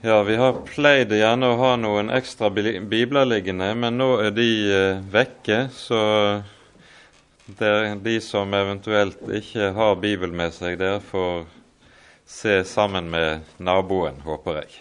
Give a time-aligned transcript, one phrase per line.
[0.00, 4.48] Ja, vi har pleid gjerne å ha noen ekstra bibler liggende, men nå er de
[4.68, 6.00] eh, vekke, så
[7.46, 11.46] det er de som eventuelt ikke har Bibel med seg, dere får
[12.28, 14.76] se sammen med naboen, håper jeg.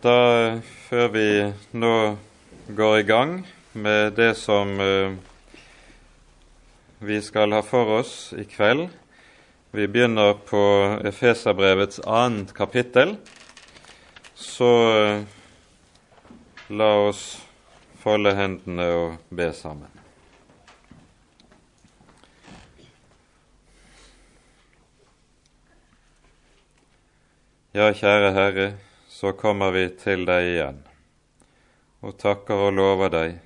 [0.00, 0.16] Da,
[0.88, 1.28] før vi
[1.76, 1.94] nå
[2.80, 3.34] går i gang
[3.76, 5.12] med det som uh,
[7.04, 8.88] vi skal ha for oss i kveld,
[9.70, 10.62] vi begynner på
[11.04, 13.16] Efeserbrevets annet kapittel,
[14.34, 15.22] så uh,
[16.68, 17.22] la oss
[18.02, 19.90] folde hendene og be sammen.
[27.70, 28.68] Ja, kjære Herre,
[29.06, 30.82] så kommer vi til deg igjen
[32.00, 33.38] og takker og lover deg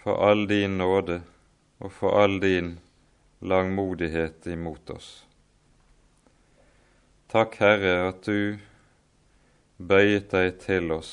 [0.00, 1.18] for all din nåde
[1.82, 2.76] og for all din
[3.40, 5.26] langmodighet imot oss.
[7.28, 8.58] Takk, Herre, at du
[9.76, 11.10] bøyet deg til oss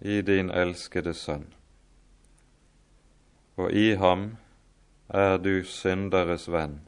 [0.00, 1.48] i din elskede Sønn.
[3.60, 4.38] Og i ham
[5.12, 6.80] er du synderes venn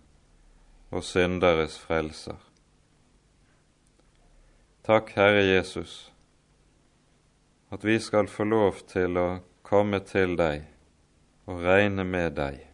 [0.95, 2.39] og synderes frelser.
[4.85, 6.13] Takk, Herre Jesus,
[7.73, 9.29] at vi skal få lov til å
[9.67, 10.65] komme til deg
[11.49, 12.74] og regne med deg.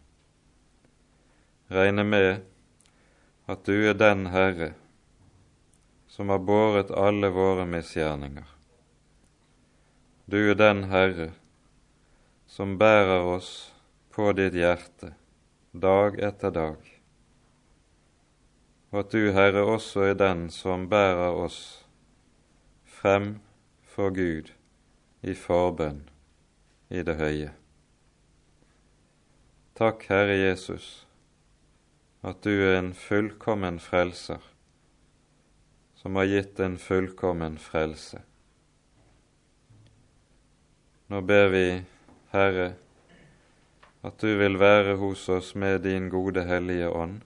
[1.71, 2.41] Regne med
[3.47, 4.73] at du er den Herre
[6.11, 8.47] som har båret alle våre misgjerninger.
[10.25, 11.29] Du er den Herre
[12.51, 13.71] som bærer oss
[14.11, 15.13] på ditt hjerte
[15.71, 16.89] dag etter dag,
[18.91, 21.85] og at du, Herre, også er den som bærer oss
[22.83, 23.37] frem
[23.87, 24.51] for Gud
[25.23, 26.03] i forbønn
[26.91, 27.53] i det høye.
[29.79, 31.07] Takk, Herre Jesus,
[32.21, 34.41] at du er en fullkommen frelser,
[35.97, 38.21] som har gitt en fullkommen frelse.
[41.09, 41.65] Nå ber vi,
[42.31, 42.69] Herre,
[44.01, 47.19] at du vil være hos oss med din gode Hellige Ånd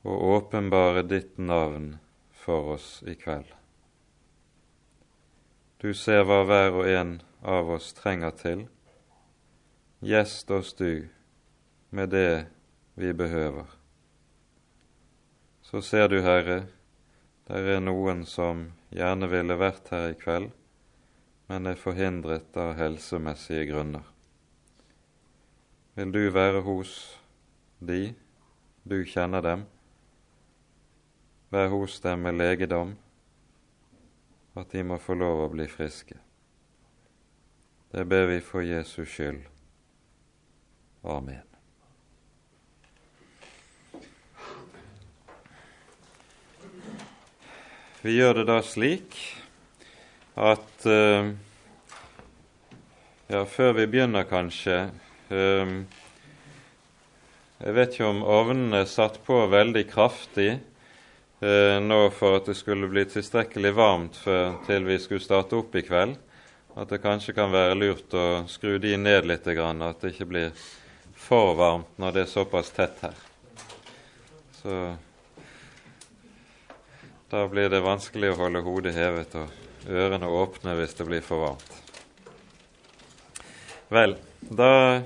[0.00, 1.98] og åpenbare ditt navn
[2.32, 3.48] for oss i kveld.
[5.80, 7.12] Du ser hva hver og en
[7.44, 8.64] av oss trenger til.
[10.00, 11.08] Gjest oss du
[11.90, 12.46] med det
[13.00, 13.64] vi behøver.
[15.62, 16.66] Så ser du, Herre,
[17.48, 20.50] der er noen som gjerne ville vært her i kveld,
[21.48, 24.04] men er forhindret av helsemessige grunner.
[25.96, 26.94] Vil du være hos
[27.80, 28.12] de,
[28.84, 29.64] du kjenner dem,
[31.50, 32.96] vær hos dem med legedom,
[34.60, 36.20] at de må få lov å bli friske.
[37.90, 39.46] Det ber vi for Jesus skyld.
[41.02, 41.49] Amen.
[48.00, 49.16] Vi gjør det da slik
[50.40, 51.26] at uh,
[53.28, 54.86] Ja, før vi begynner, kanskje
[55.28, 55.74] uh,
[57.60, 60.48] Jeg vet ikke om ovnen er satt på veldig kraftig
[61.44, 65.76] uh, nå for at det skulle bli tilstrekkelig varmt før, til vi skulle starte opp
[65.76, 66.16] i kveld.
[66.80, 70.56] At det kanskje kan være lurt å skru de ned litt, at det ikke blir
[71.20, 73.22] for varmt når det er såpass tett her.
[74.62, 74.80] Så
[77.30, 81.44] da blir det vanskelig å holde hodet hevet og ørene åpne hvis det blir for
[81.44, 81.76] varmt.
[83.90, 85.02] Vel, da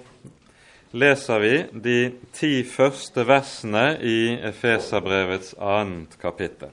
[0.97, 1.53] leser vi
[1.85, 1.99] de
[2.33, 6.73] ti første versene i Efeserbrevets annet kapittel.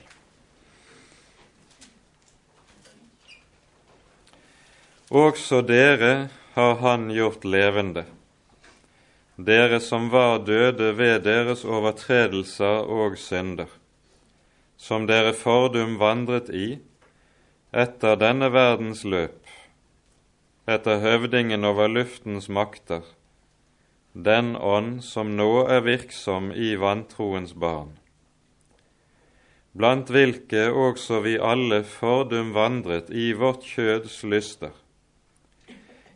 [5.12, 8.06] Også dere har Han gjort levende,
[9.36, 13.68] dere som var døde ved deres overtredelser og synder,
[14.82, 16.80] som dere fordum vandret i,
[17.72, 19.52] etter denne verdens løp,
[20.66, 23.04] etter høvdingen over luftens makter,
[24.12, 27.94] den ånd som nå er virksom i vantroens barn,
[29.78, 34.74] blant hvilke også vi alle fordum vandret i vårt kjøds lyster,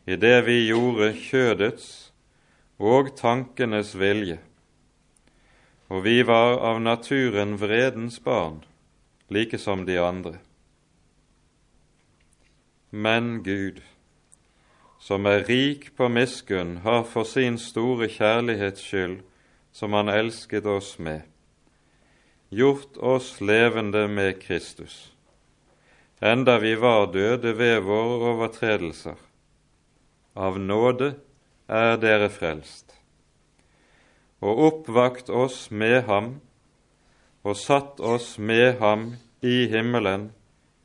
[0.09, 1.87] i det vi gjorde kjødets
[2.81, 4.41] og tankenes vilje,
[5.89, 8.63] og vi var av naturen vredens barn,
[9.29, 10.39] like som de andre.
[12.89, 13.81] Men Gud,
[14.99, 19.19] som er rik på miskunn, har for sin store kjærlighets skyld,
[19.75, 21.21] som Han elsket oss med,
[22.49, 25.11] gjort oss levende med Kristus,
[26.21, 29.19] enda vi var døde ved våre overtredelser.
[30.35, 31.15] Av nåde
[31.67, 32.84] er dere frelst,
[34.41, 36.39] og oppvakt oss med ham
[37.45, 39.13] og satt oss med ham
[39.45, 40.31] i himmelen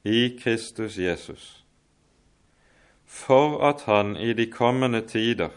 [0.05, 1.65] i Kristus Jesus,
[3.05, 5.51] for at han i de kommende tider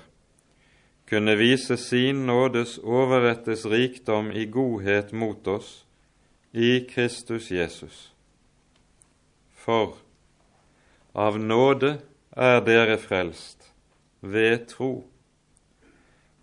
[1.10, 5.86] kunne vise sin nådes overrettes rikdom i godhet mot oss
[6.52, 8.14] i Kristus Jesus.
[9.54, 9.98] For
[11.14, 11.98] av nåde
[12.36, 13.70] er dere frelst
[14.22, 15.04] ved tro,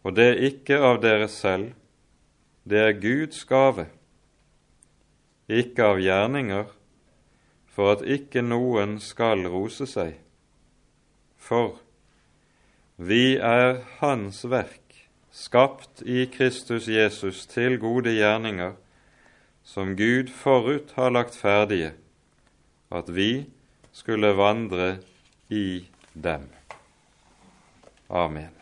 [0.03, 1.73] og det er ikke av dere selv,
[2.65, 3.87] det er Guds gave,
[5.51, 6.69] ikke av gjerninger,
[7.71, 10.17] for at ikke noen skal rose seg.
[11.41, 11.79] For
[13.01, 18.77] vi er Hans verk, skapt i Kristus Jesus til gode gjerninger,
[19.65, 21.95] som Gud forut har lagt ferdige,
[22.91, 23.47] at vi
[23.93, 24.97] skulle vandre
[25.49, 26.49] i dem.
[28.11, 28.60] Amen.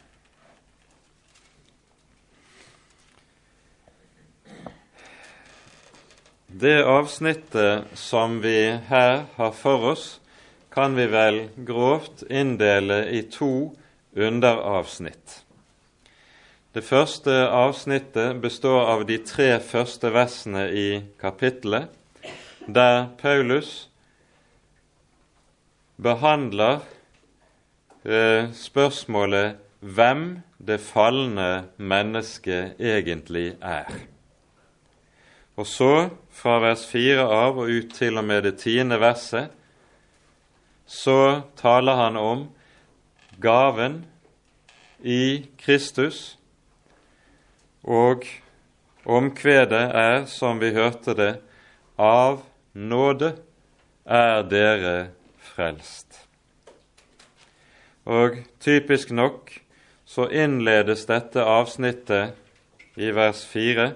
[6.50, 10.20] Det avsnittet som vi her har for oss,
[10.72, 13.76] kan vi vel grovt inndele i to
[14.16, 15.44] underavsnitt.
[16.72, 20.88] Det første avsnittet består av de tre første versene i
[21.20, 21.92] kapittelet,
[22.64, 23.90] der Paulus
[26.00, 26.80] behandler
[28.08, 34.08] eh, spørsmålet hvem det falne mennesket egentlig er.
[35.58, 39.50] Og så, fra vers 4 av og ut til og med det tiende verset,
[40.86, 42.44] så taler han om
[43.42, 44.04] gaven
[45.02, 46.38] i Kristus,
[47.82, 48.22] og
[49.02, 51.32] omkvedet er, som vi hørte det,
[51.98, 52.44] av
[52.78, 53.32] nåde
[54.06, 54.94] er dere
[55.42, 56.22] frelst.
[58.06, 59.50] Og typisk nok
[60.06, 62.38] så innledes dette avsnittet
[62.96, 63.90] i vers 4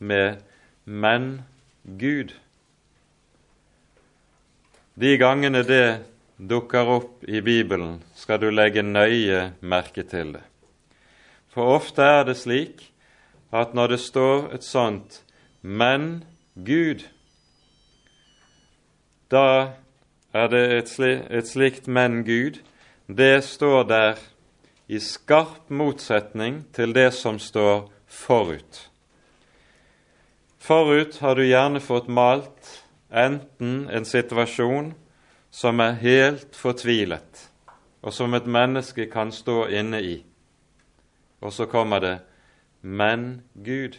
[0.00, 0.40] med
[0.84, 1.42] 'men
[1.84, 2.34] Gud'.
[4.94, 6.04] De gangene det
[6.38, 10.42] dukker opp i Bibelen, skal du legge nøye merke til det.
[11.48, 12.90] For ofte er det slik
[13.52, 15.22] at når det står et sånt
[15.62, 16.24] 'men
[16.56, 17.08] Gud',
[19.30, 19.72] da
[20.34, 22.60] er det et, sli, et slikt 'men Gud',
[23.08, 24.18] det står der
[24.88, 28.90] i skarp motsetning til det som står forut.
[30.64, 32.68] Forut har du gjerne fått malt
[33.12, 34.94] enten en situasjon
[35.52, 37.42] som er helt fortvilet,
[38.00, 40.14] og som et menneske kan stå inne i.
[41.44, 42.18] Og så kommer det
[42.80, 43.98] 'men Gud'.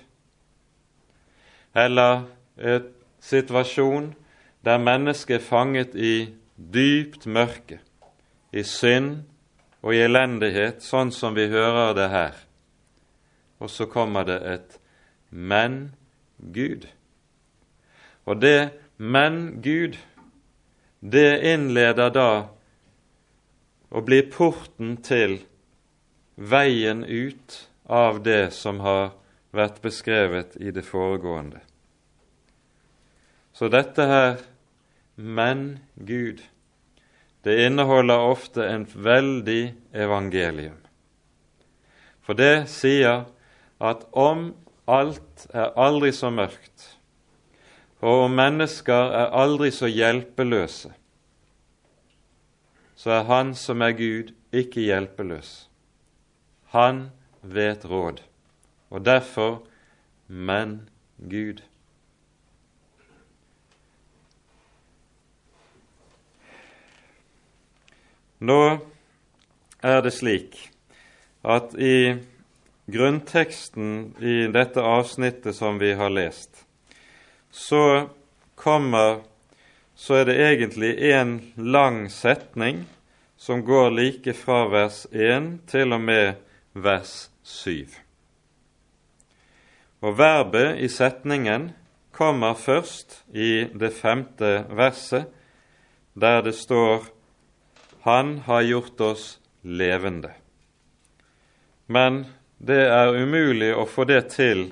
[1.76, 2.24] Eller
[2.58, 4.16] en situasjon
[4.66, 6.34] der mennesket er fanget i
[6.74, 7.80] dypt mørke,
[8.54, 9.24] i synd
[9.84, 12.34] og i elendighet, sånn som vi hører det her.
[13.60, 14.80] Og så kommer det et
[15.30, 16.05] 'men Gud'.
[18.26, 19.98] Og det 'men Gud'
[21.12, 22.48] det innleder da
[23.90, 25.38] å bli porten til
[26.36, 29.14] veien ut av det som har
[29.56, 31.62] vært beskrevet i det foregående.
[33.54, 34.42] Så dette her,
[35.16, 36.42] men Gud,
[37.46, 40.82] det inneholder ofte en veldig evangelium.
[42.26, 43.28] For det sier
[43.80, 44.50] at om
[44.88, 46.92] alt er aldri så mørkt,
[48.02, 50.92] og om mennesker er aldri så hjelpeløse,
[52.96, 55.70] så er Han som er Gud, ikke hjelpeløs.
[56.74, 57.10] Han
[57.42, 58.22] vet råd,
[58.90, 59.64] og derfor
[60.28, 61.62] men Gud.
[68.40, 68.78] Nå
[69.84, 70.58] er det slik
[71.46, 72.18] at i
[72.86, 76.66] grunnteksten i dette avsnittet som vi har lest,
[77.52, 78.10] så
[78.56, 79.24] kommer
[79.96, 82.84] så er det egentlig en lang setning
[83.38, 86.36] som går like fra vers 1 til og med
[86.74, 87.88] vers 7.
[90.04, 91.72] Og verbet i setningen
[92.16, 95.26] kommer først i det femte verset,
[96.14, 97.06] der det står
[98.04, 100.32] 'Han har gjort oss levende'.
[101.88, 102.26] Men
[102.58, 104.70] det er umulig å få det til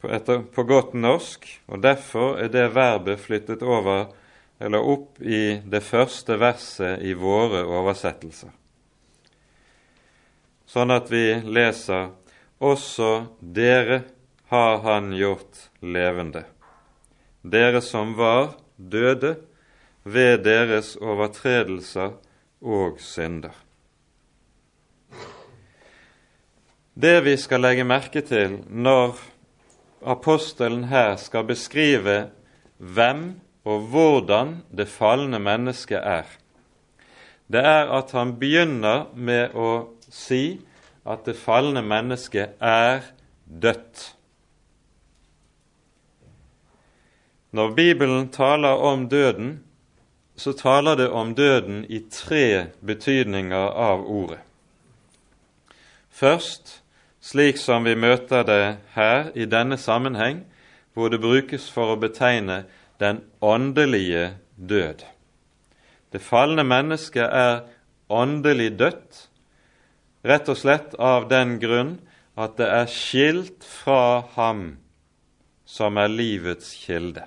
[0.00, 4.10] på, godt norsk, og derfor er det verbet flyttet over
[4.62, 8.52] eller opp i det første verset i våre oversettelser.
[10.66, 12.12] Sånn at vi leser
[12.62, 14.04] også dere
[14.52, 16.44] har han gjort levende,
[17.42, 19.34] dere som var døde
[20.04, 22.14] ved deres overtredelser
[22.62, 23.54] og synder.
[26.94, 29.16] Det vi skal legge merke til når
[30.04, 32.26] apostelen her skal beskrive
[32.76, 36.26] hvem og hvordan det falne mennesket er,
[37.48, 40.60] det er at han begynner med å si
[41.08, 43.08] at det falne mennesket er
[43.46, 44.04] dødt.
[47.52, 49.64] Når Bibelen taler om døden,
[50.36, 54.40] så taler det om døden i tre betydninger av ordet.
[56.10, 56.81] Først
[57.22, 58.62] slik som vi møter det
[58.96, 60.42] her i denne sammenheng,
[60.92, 62.64] hvor det brukes for å betegne
[63.00, 65.04] den åndelige død.
[66.12, 67.62] Det falne mennesket er
[68.12, 69.28] åndelig dødt,
[70.26, 71.96] rett og slett av den grunn
[72.38, 74.64] at det er skilt fra ham
[75.68, 77.24] som er livets kilde.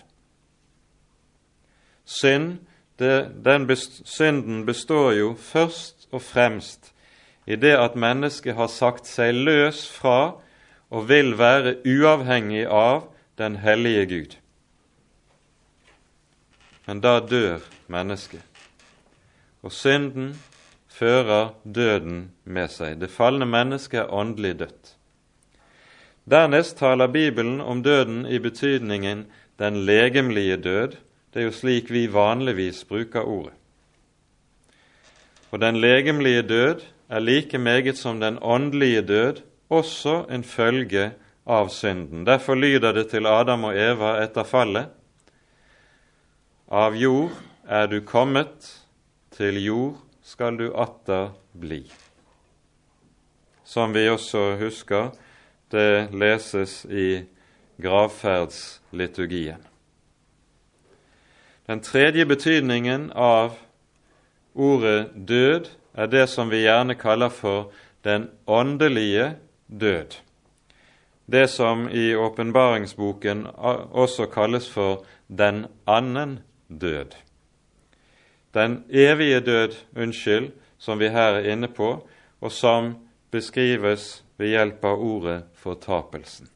[2.05, 2.59] Synd,
[2.99, 3.31] det,
[3.67, 6.93] best, synden består jo først og fremst
[7.45, 10.35] i det at mennesket har sagt seg løs fra
[10.89, 14.35] og vil være uavhengig av den hellige Gud.
[16.85, 18.41] Men da dør mennesket,
[19.65, 20.35] og synden
[20.95, 22.99] fører døden med seg.
[23.01, 24.93] Det falne mennesket er åndelig dødt.
[26.25, 29.25] Dernest taler Bibelen om døden i betydningen
[29.59, 30.95] den legemlige død.
[31.33, 33.53] Det er jo slik vi vanligvis bruker ordet.
[35.51, 36.81] Og den legemlige død
[37.15, 41.11] er like meget som den åndelige død også en følge
[41.47, 42.25] av synden.
[42.25, 44.91] Derfor lyder det til Adam og Eva etter fallet
[46.67, 47.31] Av jord
[47.69, 48.81] er du kommet,
[49.31, 51.83] til jord skal du atter bli.
[53.63, 55.13] Som vi også husker,
[55.71, 57.21] det leses i
[57.81, 59.61] gravferdsliturgien.
[61.67, 63.55] Den tredje betydningen av
[64.53, 67.71] ordet død er det som vi gjerne kaller for
[68.03, 69.35] den åndelige
[69.67, 70.19] død.
[71.25, 73.47] Det som i åpenbaringsboken
[73.91, 77.15] også kalles for den annen død.
[78.53, 82.07] Den evige død, unnskyld, som vi her er inne på,
[82.41, 82.95] og som
[83.31, 86.47] beskrives ved hjelp av ordet fortapelsen.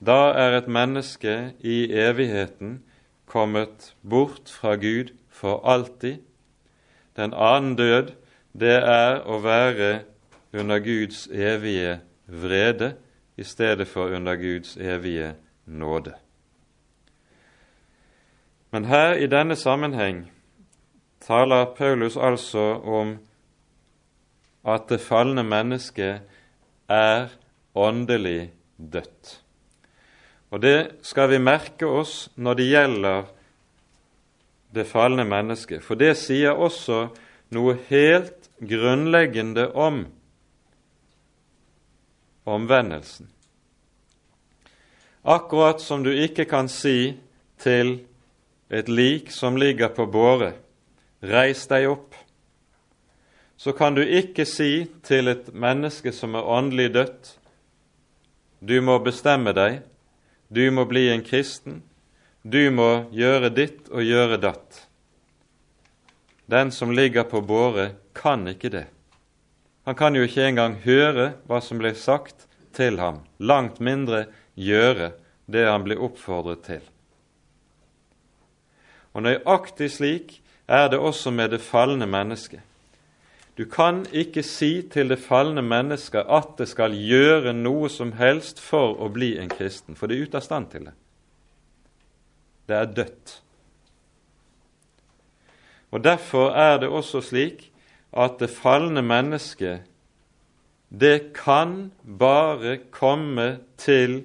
[0.00, 2.82] Da er et menneske i evigheten
[3.26, 6.22] kommet bort fra Gud for alltid
[7.16, 8.12] den annen død,
[8.52, 10.04] det er å være
[10.54, 12.94] under Guds evige vrede
[13.36, 15.34] i stedet for under Guds evige
[15.66, 16.14] nåde.
[18.70, 20.24] Men her i denne sammenheng
[21.20, 23.16] taler Paulus altså om
[24.66, 26.20] at det falne mennesket
[26.88, 27.28] er
[27.74, 29.40] åndelig dødt.
[30.50, 33.30] Og det skal vi merke oss når det gjelder
[34.74, 35.84] det falne mennesket.
[35.84, 37.08] For det sier også
[37.54, 40.04] noe helt grunnleggende om
[42.44, 43.30] omvendelsen.
[45.24, 47.14] Akkurat som du ikke kan si
[47.62, 47.96] til
[48.68, 50.52] et lik som ligger på båre,
[51.24, 52.12] reis deg opp,
[53.56, 57.30] så kan du ikke si til et menneske som er åndelig dødt,
[58.60, 59.80] du må bestemme deg,
[60.48, 61.82] du må bli en kristen,
[62.44, 64.82] du må gjøre ditt og gjøre datt.
[66.44, 68.84] Den som ligger på båre, kan ikke det.
[69.88, 72.44] Han kan jo ikke engang høre hva som blir sagt
[72.76, 74.26] til ham, langt mindre
[74.60, 75.14] gjøre
[75.48, 76.84] det han blir oppfordret til.
[79.16, 82.60] Og nøyaktig slik er det også med det falne mennesket.
[83.56, 88.60] Du kan ikke si til det falne mennesket at det skal gjøre noe som helst
[88.60, 90.96] for å bli en kristen, for det er ute av stand til det
[92.68, 93.40] det er dødt.
[95.90, 97.70] Og Derfor er det også slik
[98.12, 99.84] at det falne mennesket
[101.00, 104.22] det kan bare komme til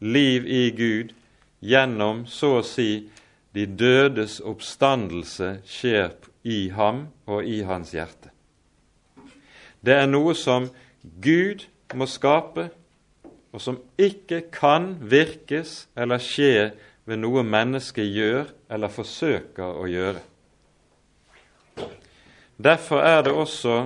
[0.00, 1.12] liv i Gud
[1.60, 3.10] gjennom så å si
[3.54, 8.30] de dødes oppstandelse skjer i ham og i hans hjerte.
[9.80, 10.70] Det er noe som
[11.22, 12.68] Gud må skape,
[13.50, 16.70] og som ikke kan virkes eller skje
[17.10, 20.20] ved noe mennesket gjør eller forsøker å gjøre.
[22.60, 23.76] Derfor er det også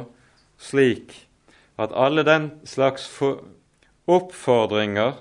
[0.61, 1.14] slik
[1.81, 3.07] at alle den slags
[4.04, 5.14] oppfordringer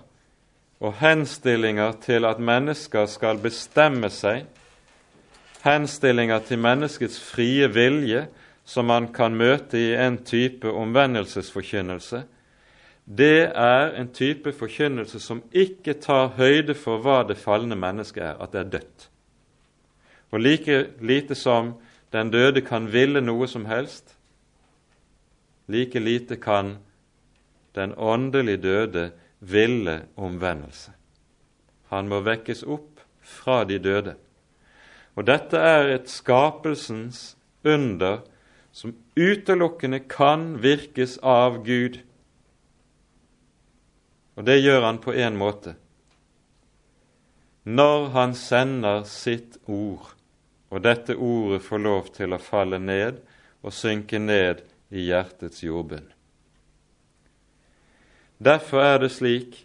[0.84, 4.44] og henstillinger til at mennesker skal bestemme seg,
[5.64, 8.26] henstillinger til menneskets frie vilje,
[8.66, 12.24] som man kan møte i en type omvendelsesforkynnelse,
[13.06, 18.38] det er en type forkynnelse som ikke tar høyde for hva det falne mennesket er,
[18.40, 19.10] at det er dødt.
[20.32, 21.74] Og like lite som
[22.14, 24.16] den døde kan ville noe som helst,
[25.68, 26.78] like lite kan
[27.76, 30.92] den åndelig døde ville omvendelse.
[31.90, 34.16] Han må vekkes opp fra de døde.
[35.16, 38.24] Og dette er et skapelsens under
[38.74, 42.00] som utelukkende kan virkes av Gud.
[44.36, 45.76] Og det gjør han på én måte.
[47.64, 50.14] Når han sender sitt ord,
[50.74, 53.22] og dette ordet får lov til å falle ned
[53.62, 56.10] og synke ned i hjertets jordbunn.
[58.44, 59.62] Derfor er det slik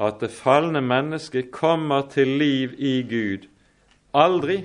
[0.00, 3.50] at det falne mennesket kommer til liv i Gud
[4.16, 4.62] aldri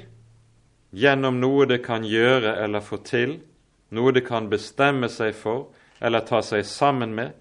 [0.95, 3.39] gjennom noe det kan gjøre eller få til,
[3.91, 7.33] noe det kan bestemme seg for eller ta seg sammen med,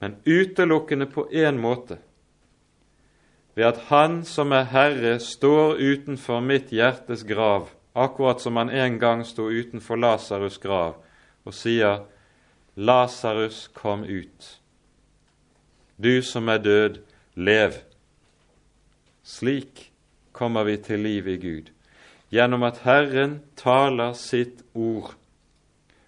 [0.00, 2.00] men utelukkende på én måte
[3.54, 8.98] ved at Han som er Herre, står utenfor mitt hjertes grav, akkurat som han en
[8.98, 10.94] gang sto utenfor Lasarus' grav,
[11.44, 12.06] og sier,
[12.76, 14.60] Lasarus, kom ut.
[15.98, 17.00] Du som er død,
[17.34, 17.82] lev.
[19.22, 19.90] Slik
[20.32, 21.70] kommer vi til liv i Gud,
[22.32, 25.12] gjennom at Herren taler sitt ord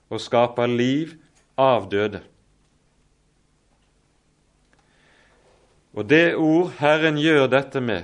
[0.08, 1.18] og skaper liv
[1.58, 2.22] av døde.
[5.92, 8.02] Og det ord Herren gjør dette med,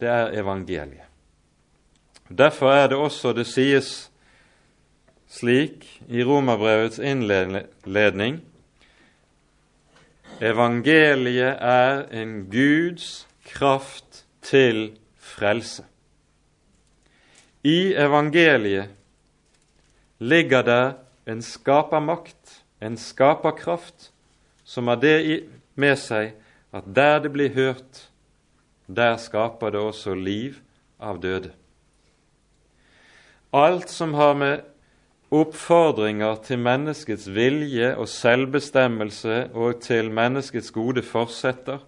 [0.00, 1.06] det er evangeliet.
[2.30, 4.10] Derfor er det også det sies
[5.30, 8.40] slik i Romerbrevets innledning
[10.40, 15.84] Evangeliet er en Guds kraft til frelse.
[17.62, 18.88] I evangeliet
[20.18, 20.94] ligger det
[21.28, 24.12] en skapermakt, en skaperkraft,
[24.64, 25.44] som har det
[25.74, 26.32] med seg
[26.72, 28.10] at der det blir hørt,
[28.86, 30.60] der skaper det også liv
[31.00, 31.52] av døde.
[33.52, 34.60] Alt som har med
[35.30, 41.78] oppfordringer til menneskets vilje og selvbestemmelse og til menneskets gode forsetter,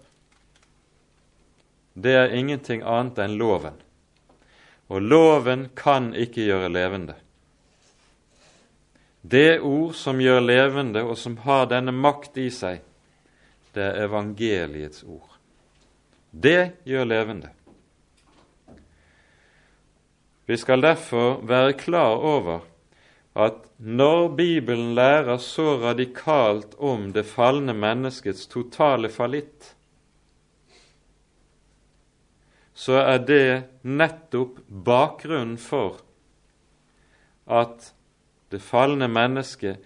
[1.93, 3.75] det er ingenting annet enn loven.
[4.89, 7.15] Og loven kan ikke gjøre levende.
[9.23, 12.81] Det ord som gjør levende, og som har denne makt i seg,
[13.73, 15.37] det er evangeliets ord.
[16.31, 17.49] Det gjør levende.
[20.45, 22.65] Vi skal derfor være klar over
[23.35, 29.73] at når Bibelen lærer så radikalt om det falne menneskets totale fallitt,
[32.73, 36.01] så er det nettopp bakgrunnen for
[37.47, 37.93] at
[38.51, 39.81] det falne mennesket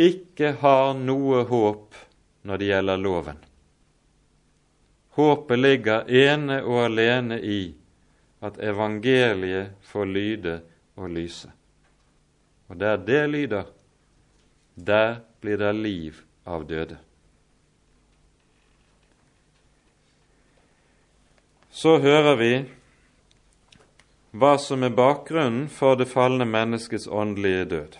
[0.00, 2.05] ikke har noe håp
[2.46, 3.38] når det gjelder loven.
[5.16, 7.60] Håpet ligger ene og alene i
[8.44, 10.60] at evangeliet får lyde
[10.96, 11.50] og lyse.
[12.68, 13.64] Og der det lyder,
[14.76, 16.98] der blir det liv av døde.
[21.70, 22.52] Så hører vi
[24.36, 27.98] hva som er bakgrunnen for det falne menneskets åndelige død.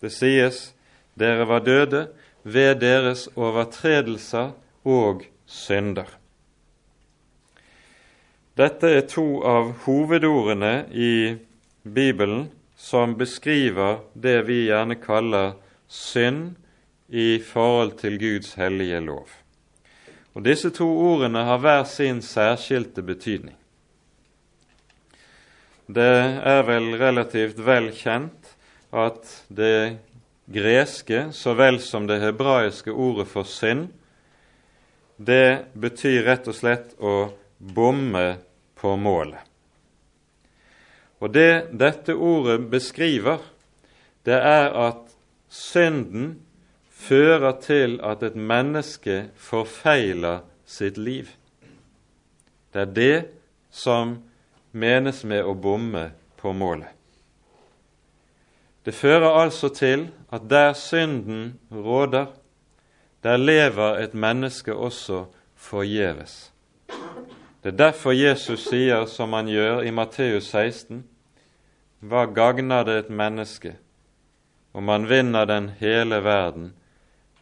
[0.00, 0.60] Det sies
[1.18, 2.06] dere var døde
[2.52, 4.54] ved deres overtredelser
[4.88, 6.08] og synder.
[8.58, 11.36] Dette er to av hovedordene i
[11.86, 15.52] Bibelen som beskriver det vi gjerne kaller
[15.86, 16.56] synd
[17.08, 19.28] i forhold til Guds hellige lov.
[20.34, 23.56] Og Disse to ordene har hver sin særskilte betydning.
[25.88, 28.52] Det er vel relativt vel kjent
[28.92, 29.98] at det
[30.52, 33.88] greske så vel som det hebraiske ordet for synd,
[35.16, 37.14] det betyr rett og slett å
[37.58, 38.38] bomme
[38.78, 39.42] på målet.
[41.18, 43.42] Og det dette ordet beskriver,
[44.22, 45.08] det er at
[45.50, 46.36] synden
[46.94, 51.32] fører til at et menneske forfeiler sitt liv.
[52.72, 53.16] Det er det
[53.70, 54.18] som
[54.70, 56.97] menes med å bomme på målet.
[58.84, 62.26] Det fører altså til at der synden råder,
[63.22, 66.52] der lever et menneske også forgjeves.
[67.62, 71.02] Det er derfor Jesus sier som han gjør i Matteus 16.:
[72.00, 73.74] Hva gagner det et menneske
[74.72, 76.72] om man vinner den hele verden,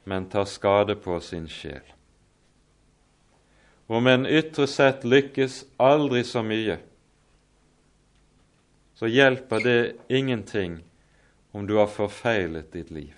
[0.04, 1.84] men tar skade på sin sjel?
[3.88, 6.78] Om en ytre sett lykkes aldri så mye,
[8.94, 10.80] så hjelper det ingenting
[11.56, 13.14] om du har forfeilet ditt liv.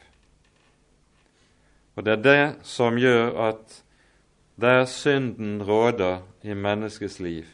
[1.98, 3.80] Og det er det som gjør at
[4.62, 7.44] der synden råder i menneskets liv,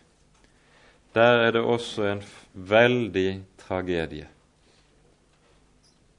[1.14, 4.28] der er det også en veldig tragedie.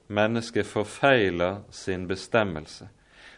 [0.08, 2.88] Mennesket forfeiler sin bestemmelse,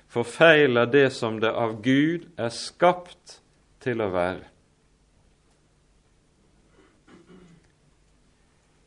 [0.08, 3.42] forfeiler det som det av Gud er skapt
[3.84, 4.48] til å være.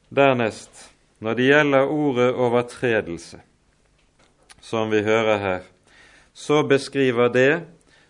[0.09, 0.90] Dernest,
[1.21, 3.41] når det gjelder ordet overtredelse,
[4.61, 5.61] som vi hører her,
[6.33, 7.63] så beskriver det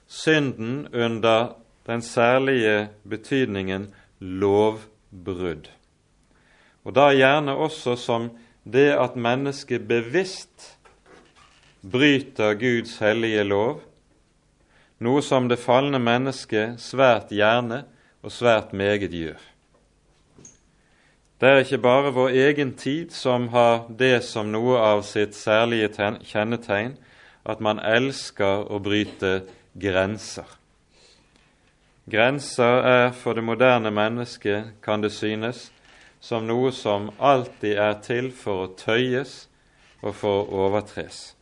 [0.07, 5.70] synden under den særlige betydningen lovbrudd.
[6.85, 8.31] Og da gjerne også som
[8.64, 10.77] det at mennesket bevisst
[11.83, 13.81] bryter Guds hellige lov,
[15.01, 17.85] noe som det falne mennesket svært gjerne
[18.23, 19.49] og svært meget gjør.
[21.40, 25.88] Det er ikke bare vår egen tid som har det som noe av sitt særlige
[26.29, 26.98] kjennetegn
[27.48, 30.44] at man elsker å bryte grenser.
[32.11, 35.70] Grenser er for det moderne mennesket, kan det synes,
[36.20, 39.46] som noe som alltid er til for å tøyes
[40.03, 41.38] og for å overtres.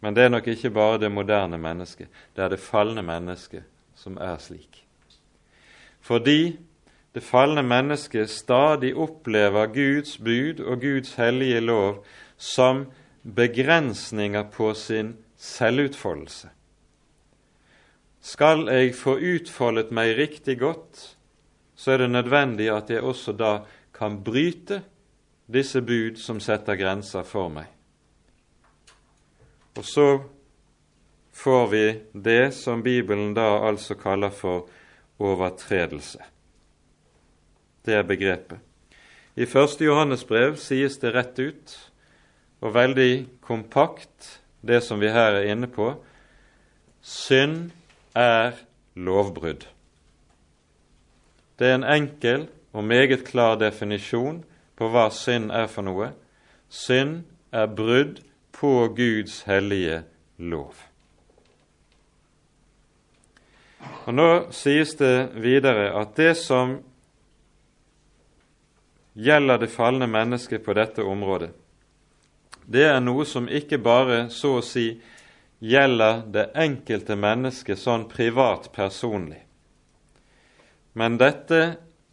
[0.00, 4.16] Men det er nok ikke bare det moderne mennesket, det er det falne mennesket som
[4.16, 4.80] er slik.
[6.00, 6.56] Fordi
[7.14, 12.04] det falne mennesket stadig opplever Guds bud og Guds hellige lov
[12.36, 12.86] som
[13.22, 16.50] begrensninger på sin selvutfoldelse.
[18.20, 21.16] Skal jeg få utfoldet meg riktig godt,
[21.78, 23.52] så er det nødvendig at jeg også da
[23.94, 24.82] kan bryte
[25.48, 27.70] disse bud som setter grenser for meg.
[29.78, 30.08] Og så
[31.32, 34.66] får vi det som Bibelen da altså kaller for
[35.18, 36.18] overtredelse.
[37.88, 38.58] Det er begrepet.
[39.36, 39.80] I 1.
[39.80, 41.74] Johannes brev sies det rett ut,
[42.60, 45.94] og veldig kompakt, det som vi her er inne på.
[47.00, 47.70] Synd
[48.12, 48.58] er
[48.92, 49.64] lovbrudd.
[51.56, 52.44] Det er en enkel
[52.76, 54.42] og meget klar definisjon
[54.76, 56.10] på hva synd er for noe.
[56.68, 57.22] Synd
[57.56, 58.20] er brudd
[58.52, 60.02] på Guds hellige
[60.36, 60.74] lov.
[64.04, 66.78] Og Nå sies det videre at det som
[69.18, 71.50] gjelder det falne mennesket på dette området.
[72.66, 74.92] Det er noe som ikke bare så å si
[75.58, 79.40] gjelder det enkelte mennesket sånn privat personlig.
[80.92, 81.62] Men dette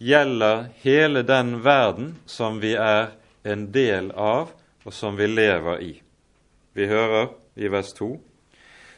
[0.02, 3.14] gjelder hele den verden som vi er
[3.46, 4.50] en del av,
[4.86, 5.94] og som vi lever i.
[6.74, 8.10] Vi hører i vers 2.: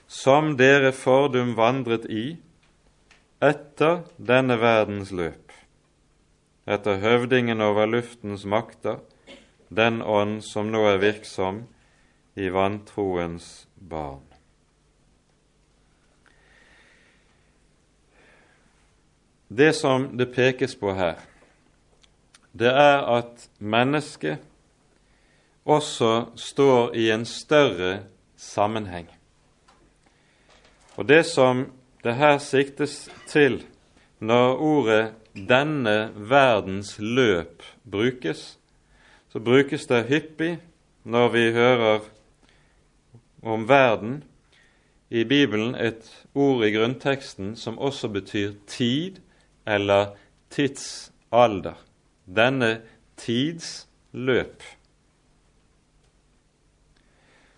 [0.08, 2.38] Som dere fordum vandret i
[3.42, 5.47] etter denne verdens løp
[6.68, 9.00] etter høvdingen over luftens makter,
[9.70, 11.64] den ånd som nå er virksom
[12.36, 14.24] i vantroens barn.
[19.48, 21.16] Det som det pekes på her,
[22.52, 24.44] det er at mennesket
[25.68, 28.02] også står i en større
[28.36, 29.08] sammenheng.
[30.98, 31.68] Og det som
[32.04, 33.62] det her siktes til
[34.20, 35.02] når ordet
[35.48, 38.58] denne verdens løp brukes,
[39.30, 40.58] så brukes det hyppig
[41.04, 42.08] når vi hører
[43.44, 44.24] om verden
[45.10, 49.22] i Bibelen et ord i grunnteksten som også betyr tid
[49.68, 50.16] eller
[50.50, 51.78] tidsalder.
[52.26, 52.82] Denne
[53.18, 54.64] tids løp.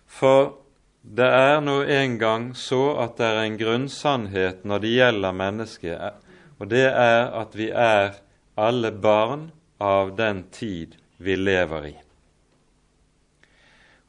[0.06, 0.56] For
[1.02, 6.26] det er nå en gang så at det er en grunnsannhet når det gjelder mennesket,
[6.60, 8.20] og det er at vi er
[8.60, 9.48] alle barn
[9.80, 11.96] av den tid vi lever i.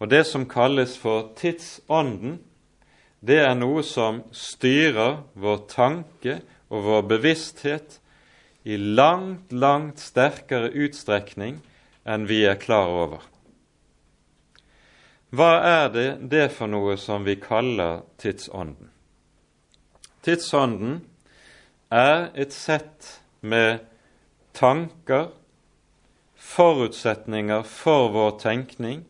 [0.02, 2.40] Og det som kalles for tidsånden,
[3.22, 6.40] det er noe som styrer vår tanke
[6.74, 8.00] og vår bevissthet
[8.64, 11.60] i langt, langt sterkere utstrekning
[12.04, 13.22] enn vi er klar over.
[15.32, 18.90] Hva er det det for noe som vi kaller tidsånden?
[20.26, 21.00] Tidsånden
[21.91, 23.84] er et sett med
[24.56, 25.30] tanker,
[26.36, 29.04] forutsetninger for vår tenkning,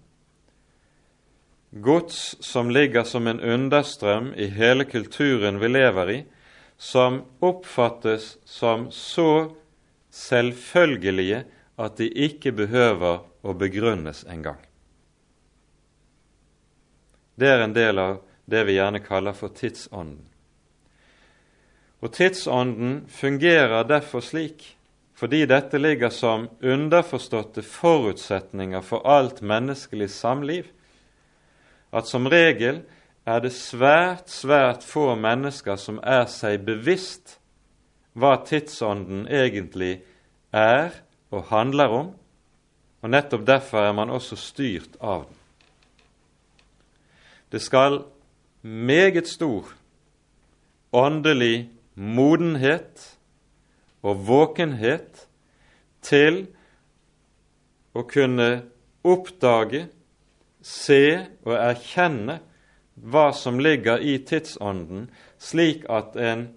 [1.72, 6.20] gods som ligger som en understrøm i hele kulturen vi lever i,
[6.78, 9.54] som oppfattes som så
[10.10, 11.44] selvfølgelige
[11.78, 14.60] at de ikke behøver å begrunnes engang.
[17.38, 20.31] Det er en del av det vi gjerne kaller for tidsånden.
[22.02, 24.78] Og tidsånden fungerer derfor slik
[25.22, 30.64] fordi dette ligger som underforståtte forutsetninger for alt menneskelig samliv,
[31.94, 32.80] at som regel
[33.30, 37.36] er det svært, svært få mennesker som er seg bevisst
[38.18, 40.00] hva tidsånden egentlig
[40.50, 40.90] er
[41.30, 42.10] og handler om,
[43.02, 45.38] og nettopp derfor er man også styrt av den.
[47.52, 48.02] Det skal
[48.62, 49.70] meget stor
[50.94, 53.18] åndelig modenhet
[54.02, 55.26] og våkenhet
[56.02, 56.46] til
[57.94, 58.50] å kunne
[59.04, 59.88] oppdage,
[60.62, 61.04] se
[61.42, 62.38] og erkjenne
[63.02, 65.08] hva som ligger i tidsånden,
[65.42, 66.48] slik at en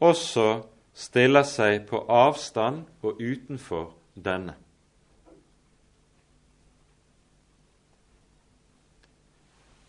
[0.00, 0.62] også
[0.96, 4.56] stiller seg på avstand og utenfor denne.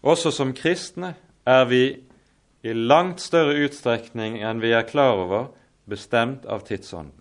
[0.03, 1.13] Også som kristne
[1.47, 1.83] er vi
[2.63, 5.49] i langt større utstrekning enn vi er klar over,
[5.85, 7.19] bestemt av tidsånden.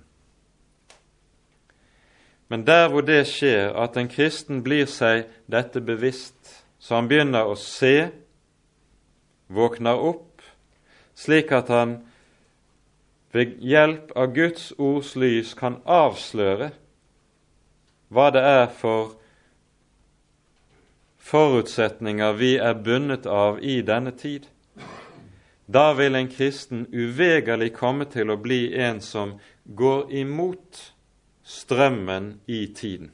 [2.52, 6.36] Men der hvor det skjer, at en kristen blir seg dette bevisst,
[6.78, 8.10] så han begynner å se,
[9.48, 10.42] våkner opp,
[11.16, 11.96] slik at han
[13.32, 16.70] ved hjelp av Guds ords lys kan avsløre
[18.12, 19.14] hva det er for
[21.22, 24.44] forutsetninger vi er bundet av i denne tid,
[25.66, 30.80] da vil en kristen uvegerlig komme til å bli en som går imot
[31.44, 33.12] strømmen i tiden.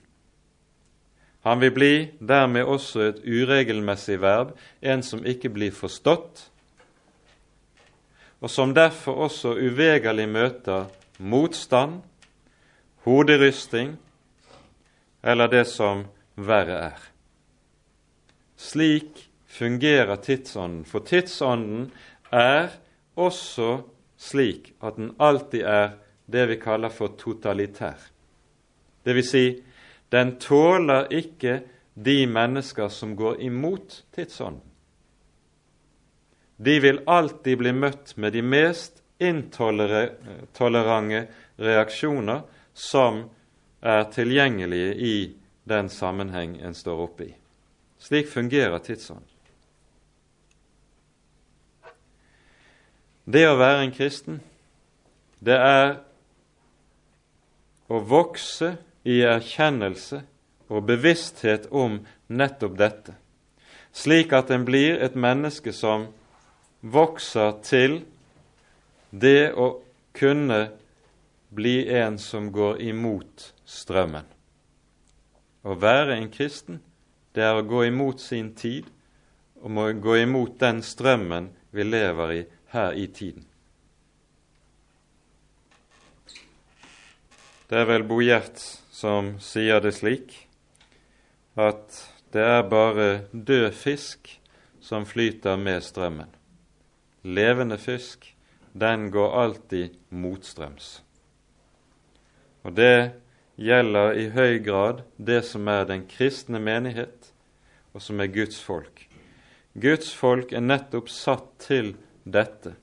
[1.46, 6.48] Han vil bli dermed også et uregelmessig verb, en som ikke blir forstått,
[8.40, 12.02] og som derfor også uvegerlig møter motstand,
[13.06, 13.96] hoderysting
[15.22, 16.04] eller det som
[16.36, 17.00] verre er.
[18.58, 21.90] Slik fungerer tidsånden, for tidsånden
[22.30, 22.70] er
[23.18, 23.82] også
[24.18, 25.90] slik at den alltid er
[26.26, 27.98] det vi kaller for totalitær.
[29.04, 29.62] Det vil si,
[30.12, 31.60] den tåler ikke
[31.94, 34.62] de mennesker som går imot tidsånden.
[36.56, 41.26] De vil alltid bli møtt med de mest intolerante
[41.58, 42.40] reaksjoner
[42.74, 43.30] som
[43.80, 45.36] er tilgjengelige i
[45.68, 47.34] den sammenheng en står oppe i.
[47.98, 49.37] Slik fungerer tidsånd.
[53.28, 54.38] Det å være en kristen,
[55.44, 55.98] det er
[57.92, 58.70] å vokse
[59.04, 60.22] i erkjennelse
[60.72, 61.98] og bevissthet om
[62.32, 63.18] nettopp dette,
[63.92, 66.08] slik at en blir et menneske som
[66.80, 68.00] vokser til
[69.12, 69.74] det å
[70.16, 70.64] kunne
[71.52, 74.24] bli en som går imot strømmen.
[75.68, 76.80] Å være en kristen,
[77.36, 78.88] det er å gå imot sin tid
[79.60, 83.46] og må gå imot den strømmen vi lever i her i tiden.
[87.68, 88.60] Det er vel Bo Gjert
[88.94, 90.34] som sier det slik
[91.58, 91.98] at
[92.32, 94.30] det er bare død fisk
[94.80, 96.30] som flyter med strømmen.
[97.24, 98.34] Levende fisk,
[98.72, 101.02] den går alltid motstrøms.
[102.64, 103.12] Og det
[103.56, 107.32] gjelder i høy grad det som er den kristne menighet,
[107.92, 109.04] og som er Guds folk.
[109.74, 111.96] Guds folk er nettopp satt til
[112.32, 112.74] dette,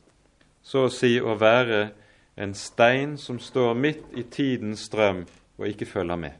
[0.65, 1.89] så å si å være
[2.35, 5.23] en stein som står midt i tidens strøm
[5.57, 6.33] og ikke følger med.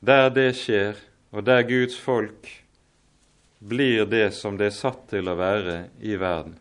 [0.00, 0.96] Der det skjer,
[1.30, 2.48] og der Guds folk
[3.60, 6.56] blir det som det er satt til å være i verden,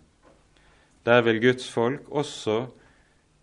[1.08, 2.66] der vil Guds folk også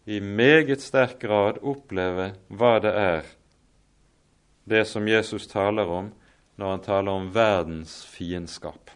[0.06, 3.24] i meget sterk grad oppleve hva det er,
[4.68, 6.12] det som Jesus taler om
[6.56, 8.90] når han taler om verdens fiendskap.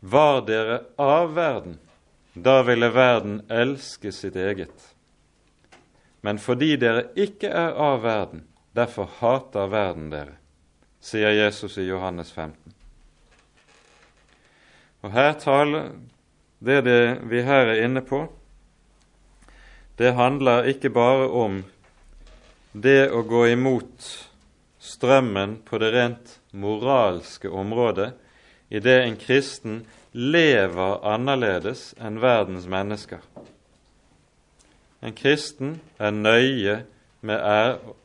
[0.00, 1.78] Var dere av verden,
[2.34, 4.94] da ville verden elske sitt eget.
[6.20, 8.44] Men fordi dere ikke er av verden,
[8.76, 10.36] derfor hater verden dere,
[11.00, 12.74] sier Jesus i Johannes 15.
[15.00, 15.92] Og her taler,
[16.58, 18.26] det, det vi her er inne på,
[20.00, 21.62] det handler ikke bare om
[22.72, 24.29] det å gå imot
[24.80, 28.12] strømmen på det rent moralske området,
[28.68, 29.80] i det en kristen
[30.12, 33.20] lever annerledes enn verdens mennesker.
[35.00, 36.76] En kristen er nøye
[37.26, 37.42] med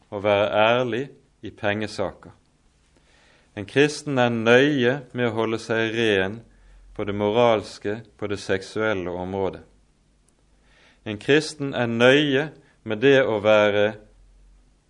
[0.09, 1.03] å være ærlig
[1.45, 2.33] i pengesaker.
[3.55, 6.41] En kristen er nøye med å holde seg ren
[6.95, 9.61] på det moralske, på det seksuelle området.
[11.05, 12.49] En kristen er nøye
[12.83, 13.85] med det å være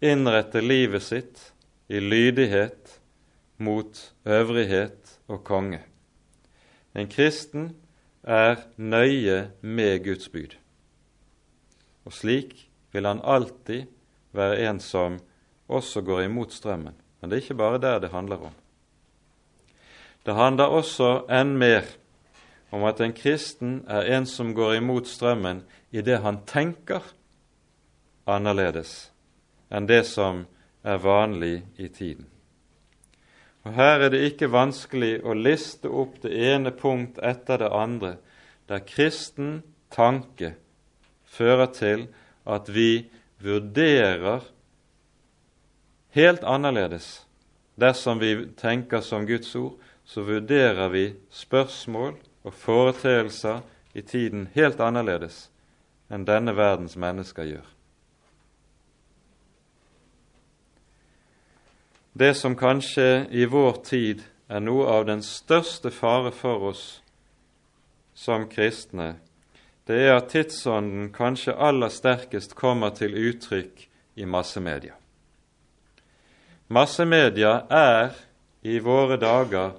[0.05, 1.51] innrette livet sitt
[1.89, 3.01] i lydighet
[3.57, 5.81] mot øvrighet og konge.
[6.95, 7.75] En kristen
[8.23, 10.55] er nøye med Guds bud.
[12.05, 13.85] Og slik vil han alltid
[14.31, 15.19] være en som
[15.67, 16.95] også går imot strømmen.
[17.21, 18.53] Men det er ikke bare der det handler om.
[20.25, 21.85] Det handler også enn mer
[22.71, 27.03] om at en kristen er en som går imot strømmen i det han tenker
[28.25, 29.11] annerledes
[29.69, 30.45] enn det som
[30.85, 32.27] er vanlig i tiden.
[33.65, 38.15] Og Her er det ikke vanskelig å liste opp det ene punkt etter det andre,
[38.69, 40.53] der kristen tanke
[41.25, 42.05] fører til
[42.45, 43.07] at vi
[43.41, 44.45] vurderer
[46.13, 47.25] helt annerledes.
[47.75, 49.73] Dersom vi tenker som Guds ord,
[50.05, 52.13] så vurderer vi spørsmål
[52.45, 53.65] og foreteelser
[53.97, 55.47] i tiden helt annerledes
[56.13, 57.74] enn denne verdens mennesker gjør.
[62.17, 66.83] Det som kanskje i vår tid er noe av den største fare for oss
[68.15, 69.17] som kristne,
[69.83, 73.83] det er at tidsånden kanskje aller sterkest kommer til uttrykk
[74.15, 74.95] i massemedia.
[76.71, 78.15] Massemedia er
[78.63, 79.75] i våre dager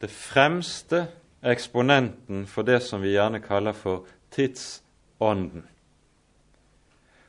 [0.00, 1.02] det fremste
[1.44, 5.68] eksponenten for det som vi gjerne kaller for tidsånden.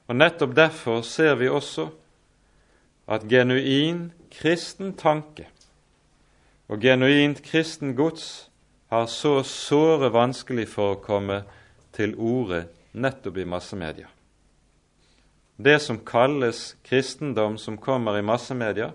[0.07, 1.89] Og Nettopp derfor ser vi også
[3.11, 5.47] at genuin kristen tanke
[6.71, 8.49] og genuint kristen gods
[8.91, 11.41] har så såre vanskelig for å komme
[11.95, 14.07] til orde nettopp i massemedia.
[15.55, 18.91] Det som kalles kristendom som kommer i massemedia,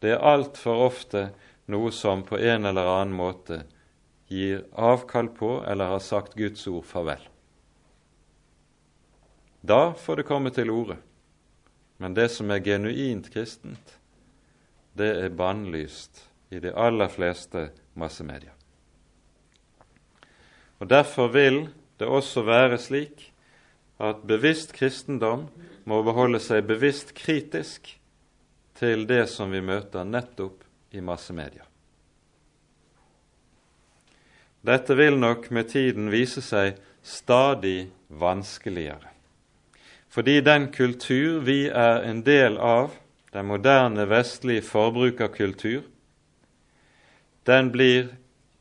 [0.00, 1.28] det er altfor ofte
[1.72, 3.62] noe som på en eller annen måte
[4.32, 7.20] gir avkall på eller har sagt Guds ord farvel.
[9.60, 10.96] Da får det komme til orde.
[11.98, 13.96] Men det som er genuint kristent,
[14.96, 18.54] det er bannlyst i de aller fleste massemedier.
[20.78, 23.32] Og Derfor vil det også være slik
[24.00, 25.46] at bevisst kristendom
[25.88, 27.94] må beholde seg bevisst kritisk
[28.76, 31.64] til det som vi møter nettopp i massemedia.
[34.66, 39.12] Dette vil nok med tiden vise seg stadig vanskeligere,
[40.10, 42.90] fordi den kultur vi er en del av,
[43.36, 45.82] den moderne vestlige forbrukerkultur,
[47.44, 48.08] den blir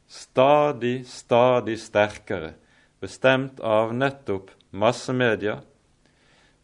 [0.08, 2.52] stadig, stadig sterkere,
[3.00, 5.62] bestemt av nettopp massemedia,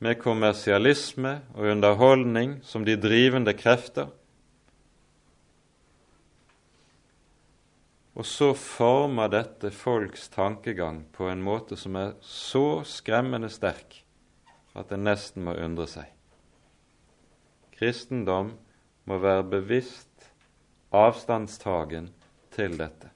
[0.01, 4.09] med kommersialisme og underholdning som de drivende krefter.
[8.17, 14.01] Og så former dette folks tankegang på en måte som er så skremmende sterk
[14.73, 16.09] at det nesten må undre seg.
[17.81, 18.51] Kristendom
[19.09, 20.27] må være bevisst
[20.93, 22.11] avstandstagen
[22.53, 23.07] til dette.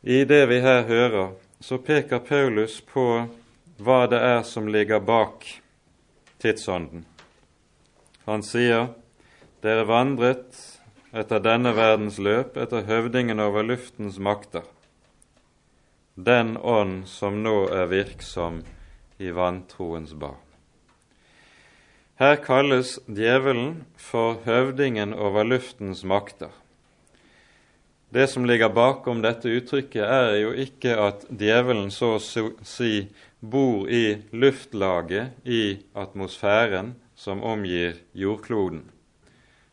[0.00, 3.04] I det vi her hører, så peker Paulus på
[3.84, 5.44] hva det er som ligger bak
[6.40, 7.04] tidsånden.
[8.24, 8.94] Han sier
[9.60, 10.56] dere vandret
[11.12, 14.64] etter denne verdens løp, etter høvdingen over luftens makter,
[16.16, 18.62] den ånd som nå er virksom
[19.18, 20.40] i vantroens barn.
[22.14, 26.52] Her kalles djevelen for høvdingen over luftens makter.
[28.14, 33.08] Det som ligger bakom dette uttrykket, er jo ikke at djevelen så å si
[33.42, 38.84] bor i luftlaget i atmosfæren som omgir jordkloden.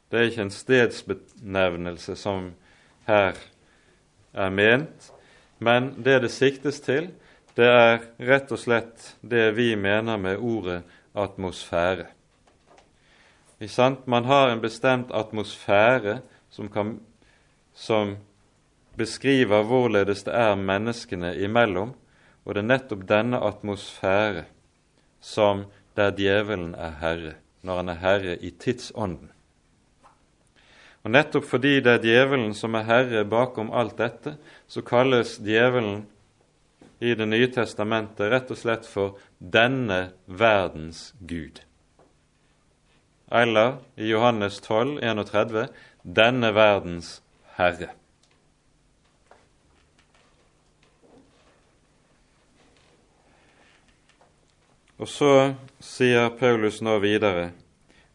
[0.09, 2.49] Det er ikke en stedsbenevnelse som
[3.05, 3.37] her
[4.33, 5.11] er ment,
[5.59, 7.11] men det det siktes til,
[7.55, 10.81] det er rett og slett det vi mener med ordet
[11.13, 12.07] atmosfære.
[14.05, 16.99] Man har en bestemt atmosfære som, kan,
[17.73, 18.15] som
[18.97, 21.93] beskriver hvorledes det er menneskene imellom,
[22.45, 24.47] og det er nettopp denne atmosfære
[25.21, 29.29] som der djevelen er herre, når han er herre i tidsånden.
[31.03, 34.35] Og Nettopp fordi det er djevelen som er herre bakom alt dette,
[34.67, 36.03] så kalles djevelen
[37.01, 41.63] i Det nye testamentet rett og slett for 'denne verdens Gud'.
[43.31, 45.67] Eller i Johannes 12, 31,
[46.05, 47.23] 'denne verdens
[47.57, 47.89] Herre'.
[55.01, 57.51] Og så sier Paulus nå videre,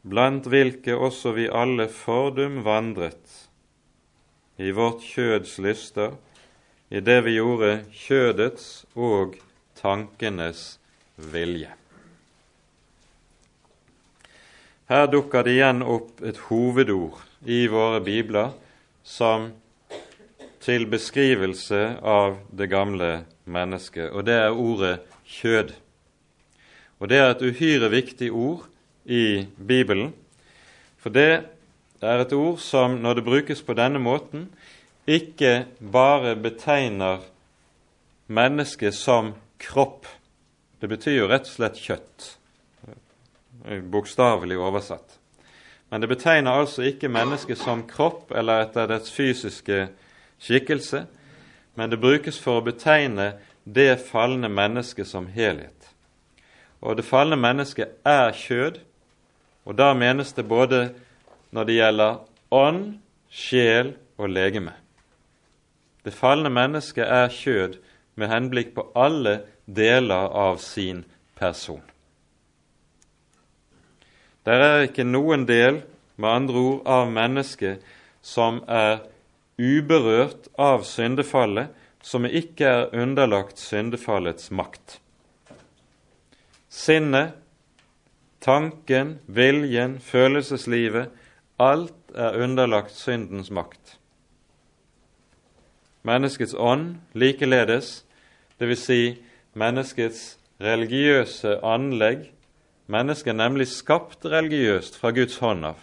[0.07, 3.49] blant hvilke også vi alle fordum vandret,
[4.63, 6.15] i vårt kjøds lyster,
[6.91, 9.35] i det vi gjorde kjødets og
[9.79, 10.77] tankenes
[11.17, 11.73] vilje.
[14.87, 18.53] Her dukker det igjen opp et hovedord i våre bibler
[19.03, 19.49] som
[20.63, 23.11] til beskrivelse av det gamle
[23.51, 24.95] mennesket, og det er ordet
[25.27, 25.73] kjød.
[26.99, 28.65] Og det er et uhyre viktig ord
[29.05, 30.15] i Bibelen,
[30.99, 31.45] for det
[32.03, 34.49] er et ord som, når det brukes på denne måten,
[35.07, 37.23] ikke bare betegner
[38.27, 40.07] mennesket som kropp.
[40.81, 42.33] Det betyr jo rett og slett kjøtt.
[43.67, 45.19] bokstavelig oversatt.
[45.89, 49.89] Men det betegner altså ikke mennesket som kropp eller etter dets fysiske
[50.39, 51.07] skikkelse,
[51.75, 53.33] men det brukes for å betegne
[53.65, 55.91] det falne mennesket som helhet.
[56.79, 58.79] Og det falne mennesket er kjød,
[59.67, 60.89] og da menes det både
[61.51, 62.19] når det gjelder
[62.55, 62.83] ånd,
[63.31, 64.86] sjel og legeme.
[66.07, 67.81] Det falne mennesket er kjød
[68.15, 71.03] med henblikk på alle deler av sin
[71.35, 71.83] person.
[74.47, 75.83] Der er ikke noen del,
[76.17, 77.83] med andre ord, av mennesket
[78.23, 79.03] som er
[79.59, 85.01] uberørt av syndefallet, som ikke er underlagt syndefallets makt.
[86.71, 87.35] Sinnet,
[88.39, 91.11] tanken, viljen, følelseslivet
[91.59, 93.96] alt er underlagt syndens makt.
[96.07, 98.05] Menneskets ånd likeledes,
[98.61, 98.87] dvs.
[98.87, 99.03] Si
[99.59, 102.29] menneskets religiøse anlegg,
[102.87, 105.81] Mennesket er nemlig skapt religiøst fra Guds hånd av.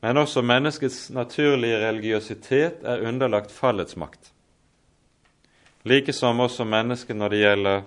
[0.00, 4.32] Men også menneskets naturlige religiøsitet er underlagt fallets makt.
[5.84, 7.82] Likesom også mennesket når det gjelder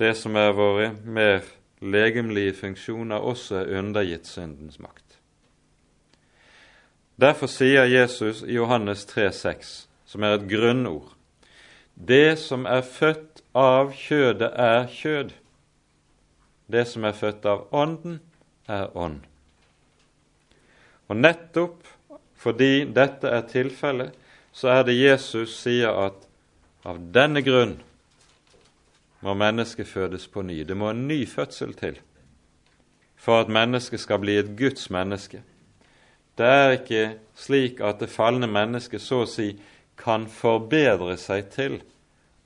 [0.00, 1.44] det som er våre mer
[1.80, 5.04] legemlige funksjoner, også er undergitt syndens makt.
[7.20, 11.12] Derfor sier Jesus i Johannes 3,6, som er et grunnord,
[11.94, 15.34] det som er født av kjødet, er kjød.
[16.70, 18.20] Det som er født av Ånden,
[18.70, 19.20] er ånd.
[21.10, 21.86] Og nettopp
[22.40, 24.14] fordi dette er tilfellet,
[24.52, 26.26] så er det Jesus sier at
[26.88, 27.76] av denne grunn
[29.20, 30.62] må mennesket fødes på ny.
[30.64, 31.98] Det må en ny fødsel til
[33.20, 35.42] for at mennesket skal bli et Guds menneske.
[36.40, 37.02] Det er ikke
[37.36, 39.50] slik at det falne mennesket så å si
[40.00, 41.80] kan forbedre seg til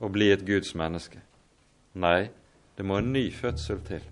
[0.03, 1.21] å bli et Guds menneske.
[1.95, 2.29] Nei,
[2.75, 4.03] det må en ny fødsel til.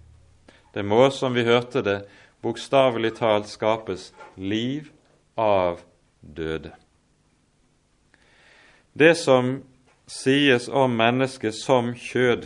[0.73, 1.99] Det må, som vi hørte det,
[2.43, 4.89] bokstavelig talt skapes liv
[5.39, 5.83] av
[6.21, 6.73] døde.
[8.93, 9.57] Det som
[10.07, 12.45] sies om mennesket som kjød,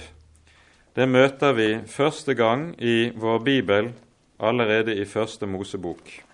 [0.98, 3.92] det møter vi første gang i vår bibel
[4.40, 6.27] allerede i Første Mosebok.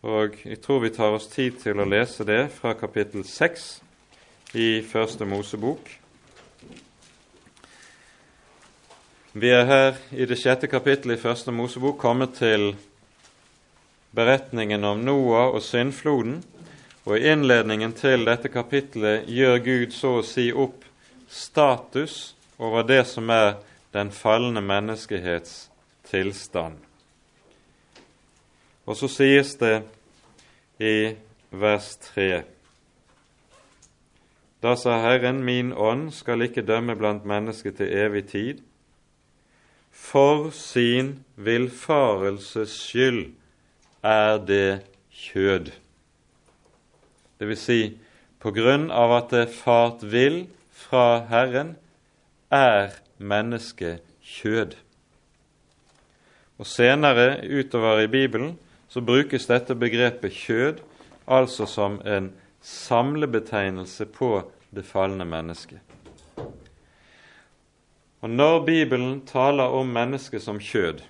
[0.00, 3.82] Og jeg tror vi tar oss tid til å lese det fra kapittel seks
[4.56, 5.90] i Første Mosebok.
[9.36, 12.72] Vi er her i det sjette kapittelet i Første Mosebok kommet til
[14.16, 16.40] beretningen om Noah og syndfloden.
[17.04, 20.84] Og i innledningen til dette kapittelet gjør Gud så å si opp
[21.28, 23.58] status over det som er
[23.92, 25.66] den falne menneskehets
[26.08, 26.89] tilstand.
[28.90, 29.84] Og så sies det
[30.82, 31.12] i
[31.54, 32.40] vers 3.
[34.60, 38.62] Da sa Herren, min ånd skal ikke dømme blant mennesker til evig tid,
[39.94, 43.28] for sin villfarelses skyld
[44.02, 44.80] er det
[45.14, 45.70] kjød.
[47.38, 47.80] Det vil si,
[48.42, 51.76] på grunn av at det fart vill fra Herren,
[52.50, 54.74] er mennesket kjød.
[56.58, 58.58] Og Senere utover i Bibelen
[58.90, 60.80] så brukes dette begrepet kjød
[61.30, 64.42] altså som en samlebetegnelse på
[64.74, 65.78] det falne mennesket.
[68.20, 71.00] Og Når Bibelen taler om mennesket som kjød,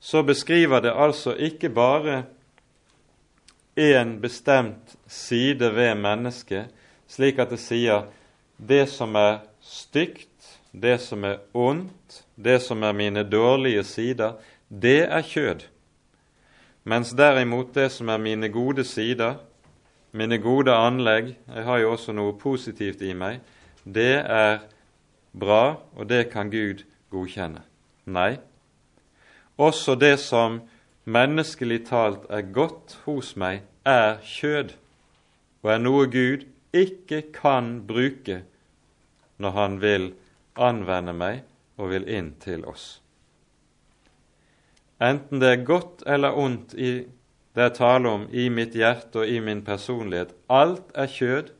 [0.00, 2.24] så beskriver det altså ikke bare
[3.76, 6.66] én bestemt side ved mennesket,
[7.08, 8.06] slik at det sier
[8.58, 14.32] det som er stygt, det som er ondt, det som er mine dårlige sider,
[14.68, 15.73] det er kjød.
[16.84, 19.38] Mens derimot det som er mine gode sider,
[20.12, 23.40] mine gode anlegg, jeg har jo også noe positivt i meg,
[23.84, 24.58] det er
[25.32, 27.64] bra, og det kan Gud godkjenne.
[28.04, 28.36] Nei,
[29.56, 30.60] også det som
[31.04, 34.74] menneskelig talt er godt hos meg, er kjød,
[35.64, 38.42] og er noe Gud ikke kan bruke
[39.38, 40.12] når Han vil
[40.56, 41.42] anvende meg
[41.76, 43.00] og vil inn til oss.
[45.02, 47.04] Enten det er godt eller ondt i
[47.54, 51.52] det er tale om i mitt hjerte og i min personlighet, alt er kjød,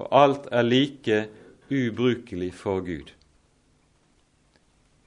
[0.00, 1.18] og alt er like
[1.68, 3.12] ubrukelig for Gud.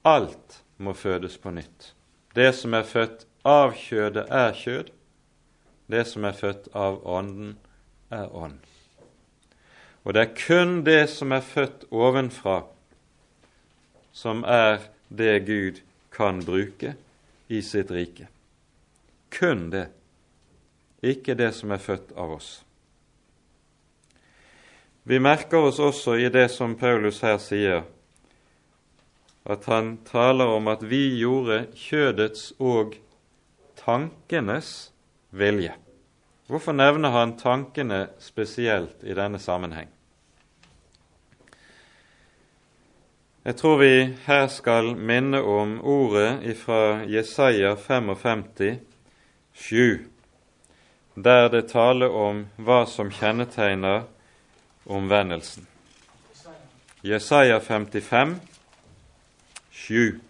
[0.05, 1.93] Alt må fødes på nytt.
[2.35, 4.91] Det som er født av kjødet, er kjød.
[5.89, 7.57] Det som er født av Ånden,
[8.11, 8.59] er ånd.
[10.03, 12.59] Og det er kun det som er født ovenfra,
[14.13, 15.81] som er det Gud
[16.13, 16.93] kan bruke
[17.53, 18.27] i sitt rike.
[19.29, 19.87] Kun det,
[21.03, 22.51] ikke det som er født av oss.
[25.03, 27.83] Vi merker oss også i det som Paulus her sier,
[29.43, 32.95] at han taler om at vi gjorde kjødets og
[33.81, 34.93] tankenes
[35.35, 35.73] vilje.
[36.47, 39.91] Hvorfor nevner han tankene spesielt i denne sammenheng?
[43.43, 48.79] Jeg tror vi her skal minne om ordet fra Jesaja 55,
[49.53, 50.05] 7,
[51.15, 54.05] der det taler om hva som kjennetegner
[54.87, 55.67] omvendelsen.
[57.03, 58.37] Jesaja 55,
[59.71, 60.21] 7.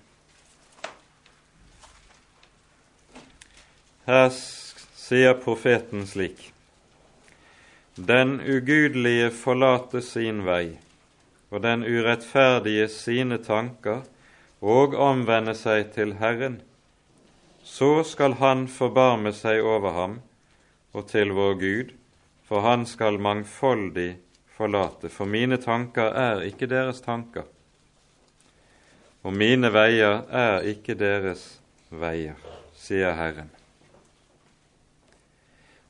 [4.10, 6.50] Her sier profeten slik.:
[7.94, 10.80] Den ugudelige forlater sin vei,
[11.54, 14.02] og den urettferdige sine tanker,
[14.64, 16.62] og omvende seg til Herren.
[17.64, 20.16] Så skal Han forbarme seg over ham
[20.94, 21.94] og til vår Gud,
[22.48, 24.16] for Han skal mangfoldig
[24.58, 25.10] forlate.
[25.14, 27.46] For mine tanker er ikke deres tanker,
[29.24, 32.40] og mine veier er ikke deres veier,
[32.76, 33.52] sier Herren.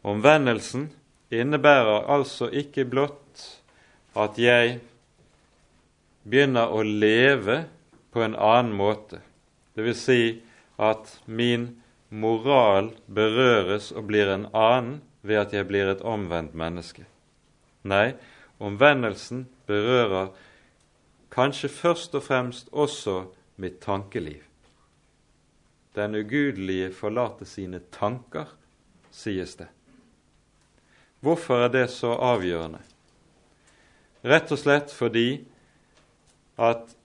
[0.04, 0.90] Omvendelsen
[1.32, 3.46] innebærer altså ikke blott
[4.20, 4.82] at jeg
[6.24, 7.64] begynner å leve
[8.14, 9.22] på en annen måte,
[9.76, 10.04] dvs.
[10.04, 10.22] Si
[10.78, 11.70] at min
[12.14, 17.06] moral berøres og blir en annen ved at jeg blir et omvendt menneske.
[17.84, 18.16] Nei,
[18.64, 20.32] omvendelsen berører
[21.34, 23.24] kanskje først og fremst også
[23.62, 24.44] mitt tankeliv.
[25.96, 28.48] Den ugudelige forlater sine tanker,
[29.14, 29.70] sies det.
[31.22, 32.82] Hvorfor er det så avgjørende?
[34.24, 35.44] Rett og slett fordi
[36.58, 36.96] at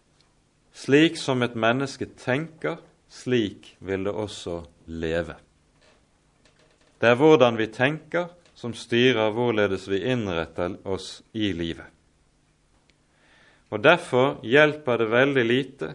[0.74, 2.78] slik som et menneske tenker,
[3.08, 5.36] slik vil det også leve.
[7.00, 8.28] Det er hvordan vi tenker,
[8.58, 11.86] som styrer hvorledes vi innretter oss i livet.
[13.70, 15.92] Og Derfor hjelper det veldig lite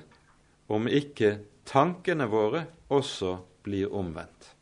[0.71, 4.53] om ikke tankene våre også blir omvendt.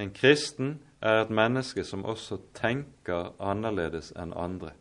[0.00, 4.72] En kristen er et menneske som også tenker annerledes enn andre.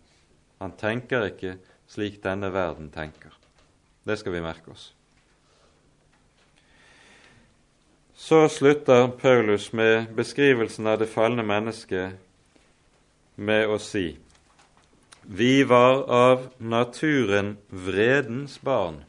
[0.60, 1.58] Han tenker ikke
[1.90, 3.34] slik denne verden tenker.
[4.06, 4.94] Det skal vi merke oss.
[8.20, 12.18] Så slutter Paulus med beskrivelsen av det falne mennesket
[13.40, 14.18] med å si
[15.32, 19.04] vi var av naturen vredens barn,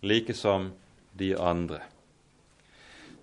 [0.00, 0.70] like som
[1.12, 1.82] de andre.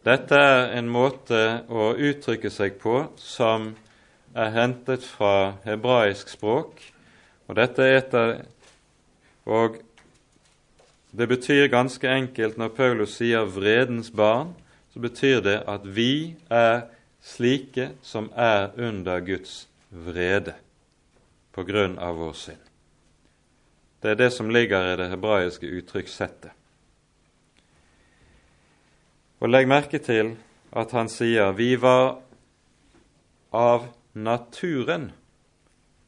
[0.06, 3.72] Dette er en måte å uttrykke seg på som
[4.36, 6.84] er hentet fra hebraisk språk,
[7.48, 8.36] og dette er et av
[9.46, 9.78] og
[11.12, 14.56] det betyr ganske enkelt, når Paulus sier 'vredens barn',
[14.94, 16.82] så betyr det at vi er
[17.22, 20.54] slike som er under Guds vrede
[21.52, 22.64] på grunn av vår synd.
[24.02, 26.52] Det er det som ligger i det hebraiske uttrykkssettet.
[29.40, 30.38] Og legg merke til
[30.72, 32.22] at han sier 'vi var
[33.54, 35.12] av naturen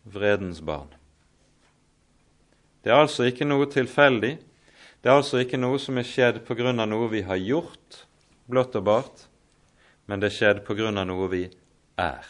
[0.03, 1.04] vredens barn'.
[2.85, 4.35] Det er altså ikke noe tilfeldig.
[5.01, 8.05] Det er altså ikke noe som er skjedd av noe vi har gjort,
[8.45, 9.23] blått og bart,
[10.05, 11.47] men det er skjedd av noe vi
[11.97, 12.25] er.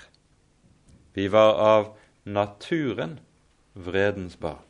[1.11, 1.89] Vi var av
[2.23, 3.19] naturen
[3.73, 4.63] vredens barn.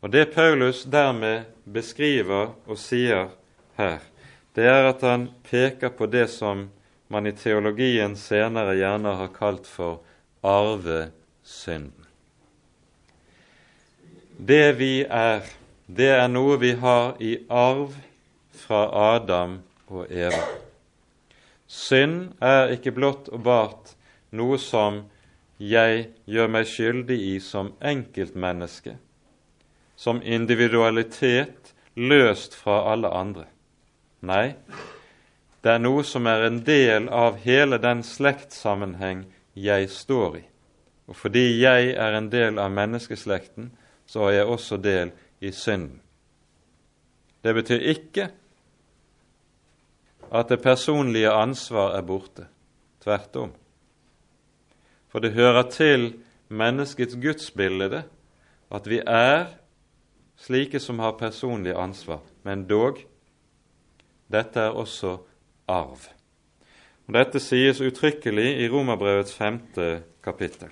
[0.00, 3.34] Og Det Paulus dermed beskriver og sier
[3.76, 3.98] her,
[4.54, 6.70] det er at han peker på det som
[7.08, 10.04] man i teologien senere gjerne har kalt for
[10.42, 11.99] arvesynden.
[14.42, 15.42] Det vi er,
[15.86, 17.92] det er noe vi har i arv
[18.56, 18.78] fra
[19.14, 19.58] Adam
[19.92, 20.40] og Eva.
[21.68, 23.90] Synd er ikke blott og bart
[24.32, 25.02] noe som
[25.60, 28.94] jeg gjør meg skyldig i som enkeltmenneske,
[29.92, 33.44] som individualitet løst fra alle andre.
[34.24, 34.54] Nei,
[35.60, 40.42] det er noe som er en del av hele den slektssammenheng jeg står i.
[41.12, 43.68] Og fordi jeg er en del av menneskeslekten,
[44.10, 46.00] så har jeg også del i synden.
[47.44, 48.26] Det betyr ikke
[50.30, 52.46] at det personlige ansvar er borte.
[53.00, 53.52] Tvert om.
[55.08, 56.12] For det hører til
[56.48, 58.02] menneskets gudsbilde
[58.70, 59.46] at vi er
[60.36, 62.20] slike som har personlig ansvar.
[62.42, 62.98] Men dog
[64.30, 65.16] dette er også
[65.68, 66.10] arv.
[67.08, 70.70] Og Dette sies uttrykkelig i Romerbrevets femte kapittel.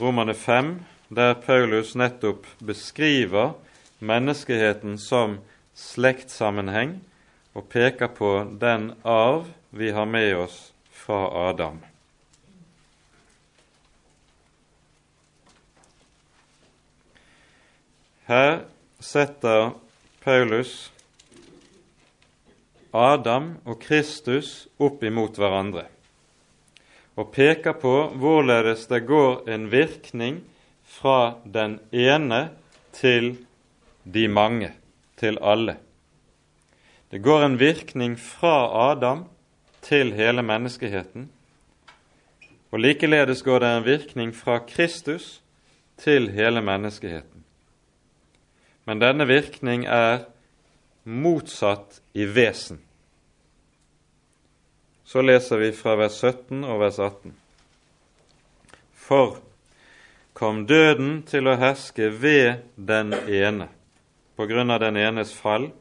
[0.00, 3.54] Romane 5, der Paulus nettopp beskriver
[3.98, 5.34] menneskeheten som
[5.76, 6.94] slektssammenheng
[7.52, 8.30] og peker på
[8.62, 10.56] den arv vi har med oss
[10.88, 11.20] fra
[11.50, 11.82] Adam.
[18.24, 18.64] Her
[19.04, 19.74] setter
[20.24, 20.92] Paulus
[22.96, 25.90] Adam og Kristus opp imot hverandre
[27.20, 30.40] og peker på hvorledes det går en virkning
[30.88, 32.48] fra den ene
[32.96, 33.34] til
[34.04, 34.72] de mange,
[35.20, 35.76] til alle.
[37.10, 39.26] Det går en virkning fra Adam
[39.82, 41.28] til hele menneskeheten,
[42.70, 45.40] og likeledes går det en virkning fra Kristus
[45.98, 47.44] til hele menneskeheten.
[48.86, 50.24] Men denne virkning er
[51.04, 52.80] motsatt i vesen.
[55.10, 57.32] Så leser vi fra vers 17 og vers 18.
[58.94, 59.40] For
[60.38, 63.66] kom døden til å herske ved den ene,
[64.38, 65.72] på grunn av den enes fall,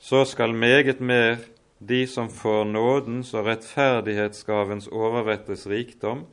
[0.00, 1.42] så skal meget mer
[1.76, 6.24] de som får nådens og rettferdighetsgavens overvettes rikdom,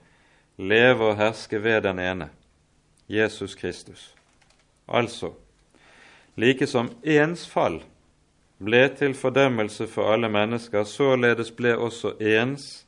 [0.56, 2.32] leve og herske ved den ene,
[3.12, 4.14] Jesus Kristus.
[4.88, 5.36] Altså,
[6.40, 7.84] like som ens fall
[8.64, 12.86] ble til fordømmelse for alle mennesker, således ble også ens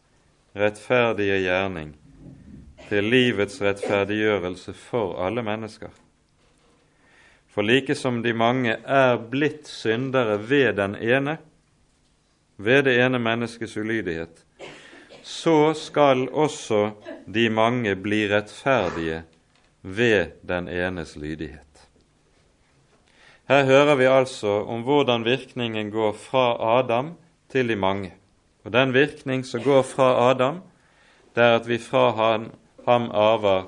[0.55, 1.93] rettferdige gjerning
[2.89, 5.91] til livets rettferdiggjørelse for alle mennesker.
[7.49, 11.37] For like som de mange er blitt syndere ved den ene,
[12.57, 14.43] ved det ene menneskets ulydighet,
[15.23, 16.91] så skal også
[17.25, 19.23] de mange bli rettferdige
[19.81, 21.64] ved den enes lydighet.
[23.45, 27.13] Her hører vi altså om hvordan virkningen går fra Adam
[27.49, 28.13] til de mange.
[28.63, 30.61] Og Den virkning som går fra Adam,
[31.35, 32.51] det er at vi fra ham,
[32.85, 33.63] ham arver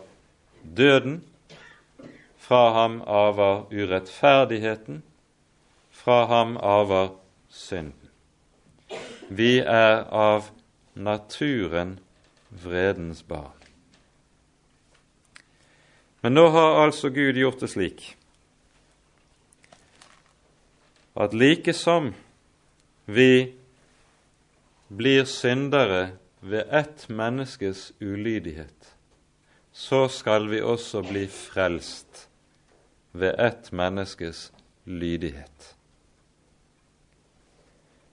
[0.77, 1.23] døden,
[2.37, 5.03] fra ham arver urettferdigheten,
[5.91, 7.07] fra ham arver
[7.49, 8.09] synden.
[9.29, 10.49] Vi er av
[10.95, 11.99] naturen
[12.49, 13.53] vredens barn.
[16.21, 18.16] Men nå har altså Gud gjort det slik
[21.17, 22.13] at like som
[23.05, 23.53] vi
[24.87, 26.09] blir syndere
[26.39, 28.93] ved ett menneskes ulydighet,
[29.71, 32.29] så skal vi også bli frelst
[33.11, 34.51] ved ett menneskes
[34.85, 35.73] lydighet.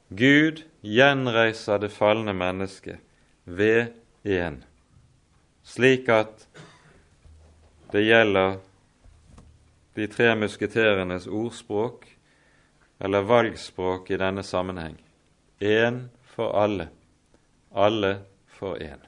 [0.09, 3.01] Gud gjenreiser det falne mennesket
[3.45, 3.93] ved
[4.25, 4.63] én,
[5.65, 6.49] slik at
[7.93, 8.59] det gjelder
[9.97, 12.14] de tre musketerenes ordspråk
[12.99, 14.97] eller valgspråk i denne sammenheng.
[15.61, 16.89] Én for alle,
[17.73, 18.17] alle
[18.49, 19.01] for én.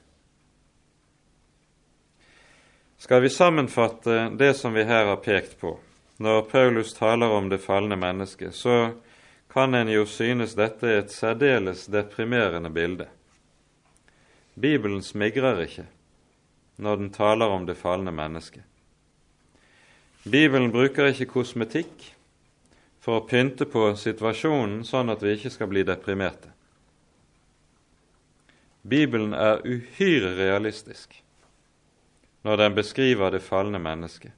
[2.97, 5.77] Skal vi sammenfatte det som vi her har pekt på,
[6.17, 8.93] når Paulus taler om det falne mennesket, så
[9.53, 13.07] kan en jo synes dette er et særdeles deprimerende bilde.
[14.55, 15.85] Bibelen smigrer ikke
[16.77, 18.63] når den taler om det falne mennesket.
[20.23, 22.16] Bibelen bruker ikke kosmetikk
[23.07, 26.49] for å pynte på situasjonen sånn at vi ikke skal bli deprimerte.
[28.83, 31.15] Bibelen er uhyre realistisk
[32.43, 34.35] når den beskriver det falne mennesket.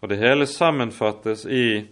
[0.00, 1.84] Og det hele sammenfattes i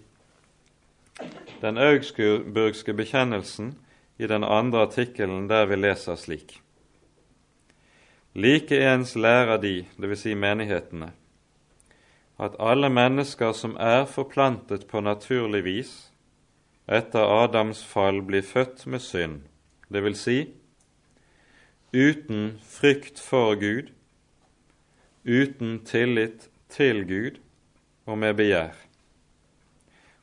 [1.61, 3.75] den augsburgske bekjennelsen
[4.17, 6.63] i den andre artikkelen der vi leser slik.
[8.33, 10.25] Likeens lærer de, dvs.
[10.25, 11.13] Si menighetene,
[12.41, 15.93] at alle mennesker som er forplantet på naturlig vis
[16.89, 19.43] etter Adams fall, blir født med synd,
[19.93, 20.39] vil si
[21.93, 23.93] uten frykt for Gud,
[25.25, 27.39] uten tillit til Gud
[28.09, 28.75] og med begjær,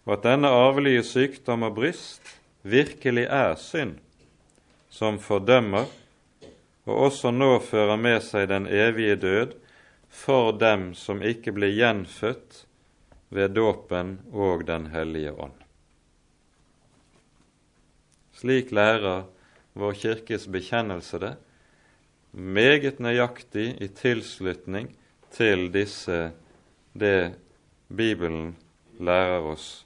[0.06, 3.96] og at denne arvelige sykdom og bryst virkelig er synd,
[4.90, 5.88] som fordømmer
[6.90, 9.54] og også nå fører med seg den evige død
[10.10, 12.64] for dem som ikke ble gjenfødt
[13.30, 15.58] ved dåpen og Den hellige ånd.
[18.34, 19.28] Slik lærer
[19.74, 21.36] vår kirkes bekjennelse det,
[22.32, 24.94] meget nøyaktig i tilslutning
[25.36, 26.32] til disse
[26.94, 27.36] det
[27.90, 28.56] Bibelen
[29.00, 29.86] lærer oss,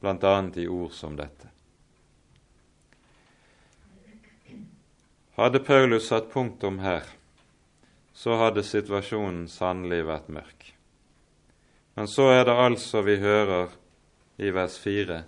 [0.00, 0.34] bl.a.
[0.56, 1.48] i ord som dette.
[5.36, 7.04] Hadde Paulus satt punktum her,
[8.20, 10.64] så hadde situasjonen sannelig vært mørk.
[11.96, 13.72] Men så er det altså vi hører
[14.36, 15.22] i vers 4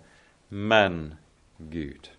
[0.53, 1.15] men
[1.57, 2.11] Gud.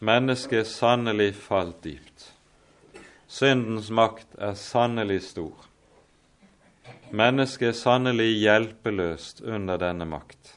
[0.00, 2.30] Mennesket er sannelig falt dypt.
[3.28, 5.66] Syndens makt er sannelig stor.
[7.12, 10.54] Mennesket er sannelig hjelpeløst under denne makt.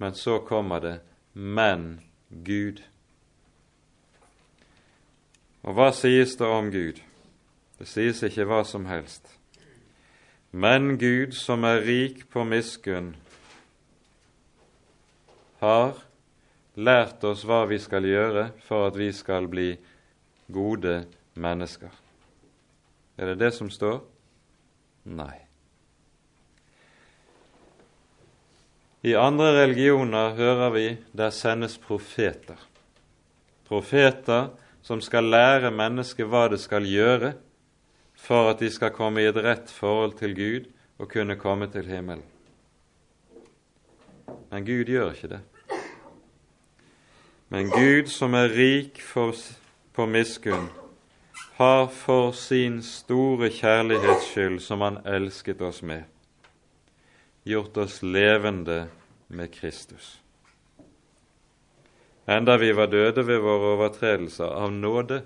[0.00, 0.96] Men så kommer det
[1.34, 2.00] men
[2.30, 2.80] Gud.
[5.64, 7.00] Og hva sies det om Gud?
[7.78, 9.26] Det sies ikke hva som helst.
[10.52, 13.14] Men Gud, som er rik på miskunn,
[15.64, 15.96] har
[16.76, 19.72] lært oss hva vi skal gjøre for at vi skal bli
[20.52, 21.06] gode
[21.40, 21.90] mennesker.
[23.16, 24.02] Er det det som står?
[25.16, 25.38] Nei.
[29.04, 32.60] I andre religioner hører vi der sendes profeter.
[33.68, 34.52] Profeter
[34.84, 37.32] som skal lære mennesket hva det skal gjøre
[38.14, 41.88] for at de skal komme i et rett forhold til Gud og kunne komme til
[41.88, 42.24] himmelen.
[44.50, 45.40] Men Gud gjør ikke det.
[47.48, 49.34] Men Gud, som er rik for,
[49.92, 50.68] på miskunn,
[51.54, 56.02] har for sin store kjærlighets skyld, som Han elsket oss med,
[57.44, 58.88] gjort oss levende
[59.28, 60.23] med Kristus.
[62.26, 65.20] Enda vi var døde ved våre overtredelser, av nåde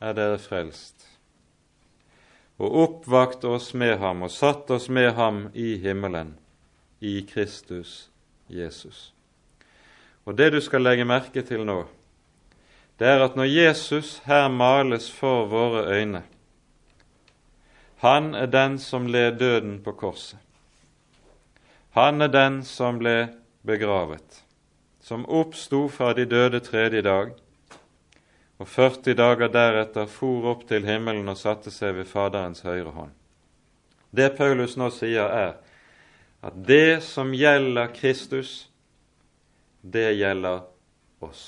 [0.00, 1.08] er dere frelst.
[2.62, 6.36] Og oppvakt oss med ham og satt oss med ham i himmelen,
[7.00, 8.08] i Kristus
[8.48, 9.12] Jesus.
[10.24, 11.82] Og det du skal legge merke til nå,
[12.96, 16.22] det er at når Jesus her males for våre øyne
[18.00, 20.38] Han er den som led døden på korset.
[21.90, 23.28] Han er den som ble
[23.64, 24.44] begravet,
[25.06, 27.28] som oppsto fra de døde tredje dag,
[28.58, 33.12] og 40 dager deretter for opp til himmelen og satte seg ved Faderens høyre hånd.
[34.10, 35.52] Det Paulus nå sier, er
[36.42, 38.66] at det som gjelder Kristus,
[39.82, 40.64] det gjelder
[41.22, 41.44] oss.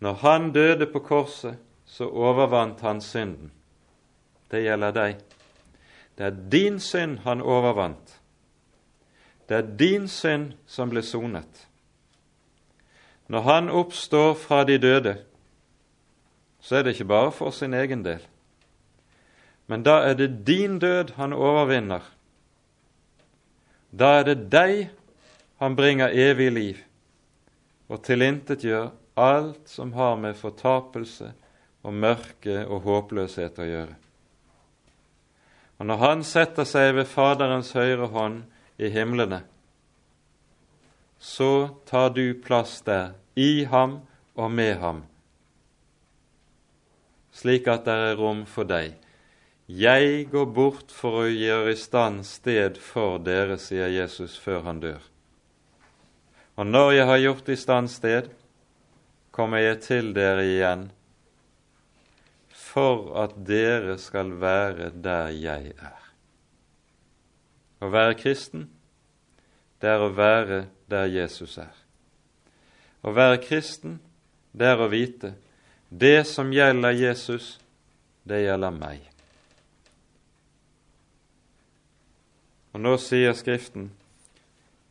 [0.00, 3.52] Når han døde på korset, så overvant han synden.
[4.48, 5.20] Det gjelder deg.
[6.16, 8.21] Det er din synd han overvant.
[9.48, 11.66] Det er din synd som ble sonet.
[13.28, 15.16] Når han oppstår fra de døde,
[16.60, 18.22] så er det ikke bare for sin egen del.
[19.66, 22.02] Men da er det din død han overvinner.
[23.90, 24.90] Da er det deg
[25.62, 26.78] han bringer evig liv
[27.92, 28.90] og tilintetgjør
[29.20, 31.32] alt som har med fortapelse
[31.82, 33.96] og mørke og håpløshet å gjøre.
[35.78, 38.42] Og når Han setter seg ved Faderens høyre hånd
[38.82, 39.42] i himlene,
[41.22, 44.00] så tar du plass der, i ham
[44.34, 45.04] og med ham,
[47.32, 48.98] slik at det er rom for deg.
[49.70, 54.82] Jeg går bort for å gjøre i stand sted for dere, sier Jesus før han
[54.82, 55.00] dør.
[56.60, 58.28] Og når jeg har gjort i stand sted,
[59.32, 60.88] kommer jeg til dere igjen,
[62.52, 66.01] for at dere skal være der jeg er.
[67.82, 68.68] Å være kristen,
[69.82, 71.72] det er å være der Jesus er.
[73.02, 73.98] Å være kristen,
[74.54, 75.34] det er å vite
[75.90, 77.56] det som gjelder Jesus,
[78.24, 79.02] det gjelder meg.
[82.72, 83.90] Og nå sier Skriften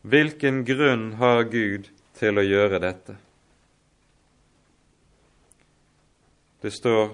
[0.01, 3.17] hvilken grunn har Gud til å gjøre dette?
[6.61, 7.13] Det står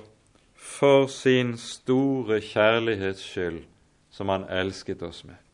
[0.55, 3.63] for sin store kjærlighets skyld
[4.11, 5.46] som han elsket oss med.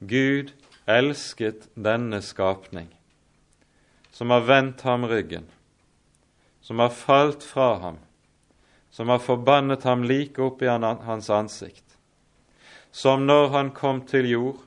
[0.00, 0.52] Gud
[0.84, 2.88] elsket denne skapning,
[4.12, 5.46] som har vendt ham ryggen,
[6.60, 7.96] som har falt fra ham,
[8.90, 11.96] som har forbannet ham like opp i hans ansikt,
[12.92, 14.60] som når han kom til jord,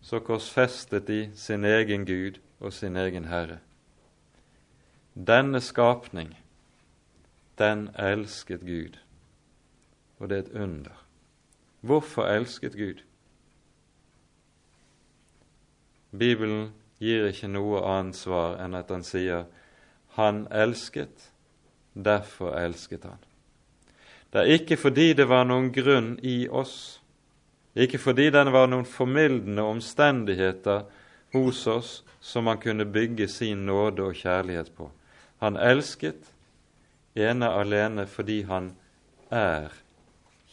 [0.00, 3.58] så korsfestet de sin egen Gud og sin egen Herre.
[5.14, 6.36] Denne skapning,
[7.58, 8.96] den elsket Gud,
[10.18, 11.04] og det er et under.
[11.80, 13.02] Hvorfor elsket Gud?
[16.10, 19.46] Bibelen gir ikke noe annet svar enn at han sier
[20.16, 21.30] 'Han elsket,
[21.94, 23.24] derfor elsket han'.
[24.32, 27.00] Det er ikke fordi det var noen grunn i oss,
[27.76, 30.84] ikke fordi det var noen formildende omstendigheter
[31.32, 34.90] hos oss som han kunne bygge sin nåde og kjærlighet på.
[35.38, 36.32] Han elsket
[37.14, 38.72] ene alene fordi han
[39.30, 39.72] er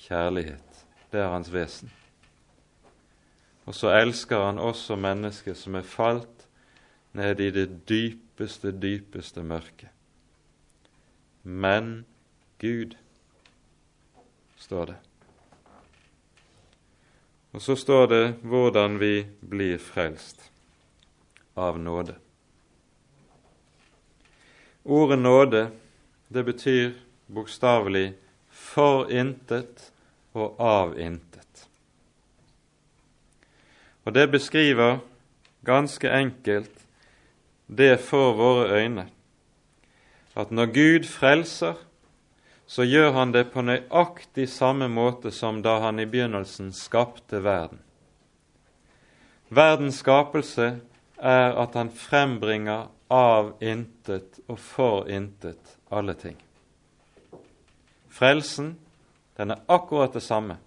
[0.08, 0.86] kjærlighet.
[1.12, 1.92] Det er hans vesen.
[3.66, 6.46] Og så elsker han også mennesker som er falt
[7.18, 9.90] ned i det dypeste, dypeste mørket.
[11.44, 12.06] Men
[12.62, 12.96] Gud,
[14.58, 14.96] står det.
[17.56, 20.50] Og så står det hvordan vi blir frelst
[21.56, 22.16] av nåde.
[24.84, 25.62] Ordet nåde,
[26.28, 26.92] det betyr
[27.28, 28.14] bokstavelig
[28.50, 29.92] for intet
[30.34, 31.35] og av intet.
[34.06, 35.00] Og det beskriver
[35.66, 36.86] ganske enkelt
[37.68, 39.08] det for våre øyne
[40.36, 41.74] at når Gud frelser,
[42.68, 47.80] så gjør han det på nøyaktig samme måte som da han i begynnelsen skapte verden.
[49.50, 50.80] Verdens skapelse
[51.16, 56.36] er at han frembringer av intet og for intet alle ting.
[58.10, 58.74] Frelsen,
[59.38, 60.58] den er akkurat det samme.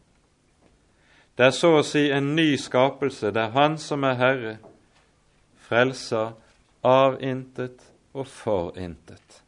[1.39, 4.55] Det er så å si en ny skapelse Det er Han som er Herre,
[5.69, 6.33] frelser
[6.83, 9.43] av intet og for intet.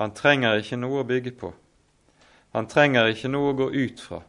[0.00, 1.52] Han trenger ikke noe å bygge på.
[2.56, 4.22] Han trenger ikke noe å gå ut fra.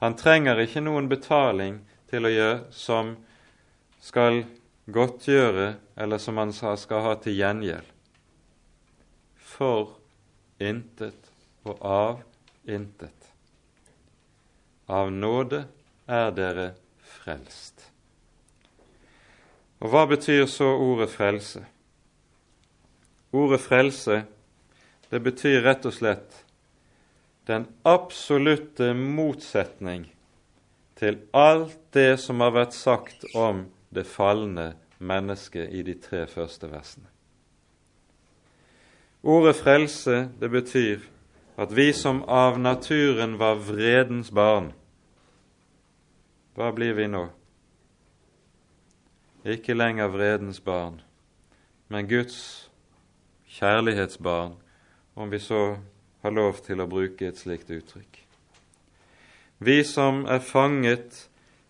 [0.00, 3.16] Han trenger ikke noen betaling til å gjøre som
[4.00, 4.44] skal
[4.88, 7.94] godtgjøre, eller som han skal ha til gjengjeld.
[9.36, 9.98] For
[10.56, 11.32] intet
[11.68, 12.22] og av
[12.64, 13.17] intet.
[14.88, 15.66] Av nåde
[16.08, 16.70] er dere
[17.04, 17.84] frelst.
[19.78, 21.62] Og hva betyr så ordet frelse?
[23.36, 24.22] Ordet frelse,
[25.12, 26.44] det betyr rett og slett
[27.48, 30.08] den absolutte motsetning
[30.98, 36.68] til alt det som har vært sagt om det falne mennesket i de tre første
[36.68, 37.06] versene.
[39.22, 41.06] Ordet frelse, det betyr
[41.58, 44.70] at vi som av naturen var vredens barn,
[46.54, 47.24] hva blir vi nå?
[49.42, 51.00] Ikke lenger vredens barn,
[51.90, 52.38] men Guds
[53.58, 54.54] kjærlighetsbarn,
[55.18, 55.62] om vi så
[56.22, 58.22] har lov til å bruke et slikt uttrykk.
[59.58, 61.24] Vi som er fanget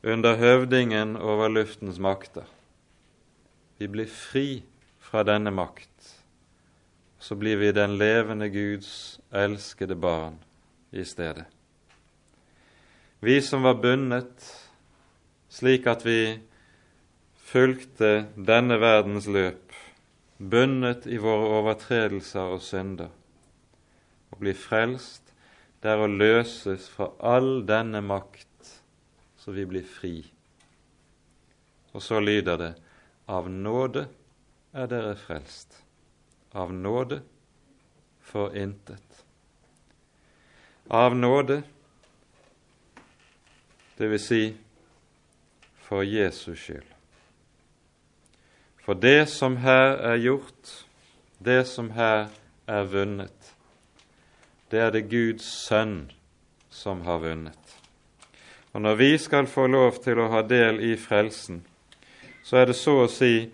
[0.05, 2.45] under høvdingen over luftens makter,
[3.79, 4.49] vi blir fri
[5.01, 5.98] fra denne makt.
[7.19, 10.39] Så blir vi den levende Guds elskede barn
[10.91, 11.45] i stedet.
[13.21, 14.47] Vi som var bundet
[15.49, 16.39] slik at vi
[17.49, 19.73] fulgte denne verdens løp,
[20.39, 23.11] bundet i våre overtredelser og synder.
[24.29, 25.33] Å bli frelst,
[25.83, 28.75] det er å løses fra all denne makt,
[29.39, 30.21] så vi blir fri.
[31.97, 32.73] Og så lyder det
[33.29, 34.05] av nåde
[34.77, 35.88] er dere frelst.
[36.59, 37.21] Av nåde
[38.21, 39.25] for intet.
[40.89, 41.63] Av nåde,
[43.97, 44.43] det vil si
[45.87, 46.91] for Jesus skyld.
[48.83, 50.75] For det som her er gjort,
[51.39, 52.31] det som her
[52.67, 53.55] er vunnet,
[54.71, 56.09] det er det Guds sønn
[56.71, 57.75] som har vunnet.
[58.73, 61.63] Og når vi skal få lov til å ha del i frelsen,
[62.45, 63.51] så er det så å si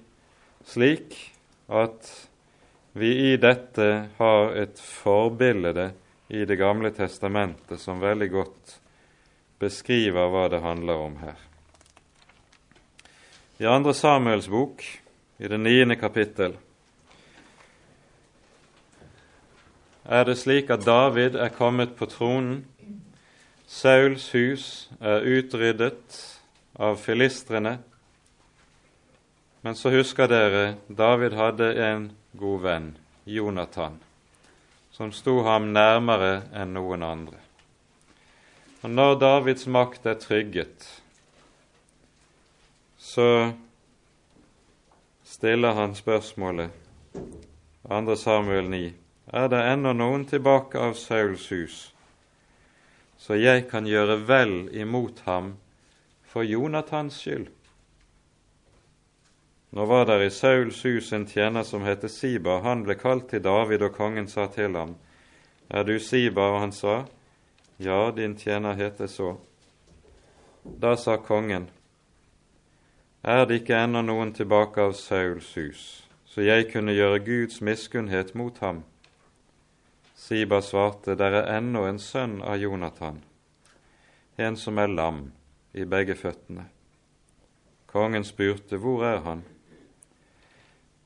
[0.70, 1.18] slik
[1.66, 2.08] at
[2.96, 3.86] vi i dette
[4.16, 5.90] har et forbilde
[6.28, 8.76] i Det gamle testamentet som veldig godt
[9.58, 11.40] beskriver hva det handler om her.
[13.58, 14.82] I andre Samuels bok,
[15.38, 16.54] i det niende kapittel,
[20.04, 22.64] er det slik at David er kommet på tronen.
[23.66, 26.18] Sauls hus er utryddet
[26.78, 27.78] av filistrene.
[29.62, 33.98] Men så husker dere David hadde en god venn, Jonathan,
[34.90, 37.38] som sto ham nærmere enn noen andre.
[38.82, 40.88] Og når Davids makt er trygget,
[42.98, 43.52] så
[45.24, 46.70] stiller han spørsmålet,
[47.88, 48.16] 2.
[48.16, 48.84] Samuel 9,
[49.32, 51.76] er det ennå noen tilbake av Sauls hus,
[53.16, 55.54] så jeg kan gjøre vel imot ham
[56.28, 57.48] for Jonathans skyld?
[59.74, 62.60] Nå var der i Sauls hus en tjener som het Siba.
[62.62, 64.94] Han ble kalt til David, og kongen sa til ham,
[65.68, 66.40] Er du Siba?
[66.40, 67.04] Og han sa,
[67.78, 69.36] Ja, din tjener heter så.
[70.64, 71.66] Da sa kongen,
[73.24, 75.80] er det ikke ennå noen tilbake av Sauls hus,
[76.24, 78.84] så jeg kunne gjøre Guds miskunnhet mot ham?
[80.14, 83.18] Siba svarte, der er ennå en sønn av Jonathan,
[84.36, 85.32] en som er lam
[85.74, 86.68] i begge føttene.
[87.90, 89.42] Kongen spurte, hvor er han?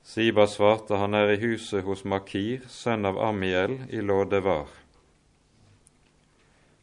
[0.08, 4.70] Siba svarte, han er i huset hos Makir, sønn av Amiel, i Lådevar.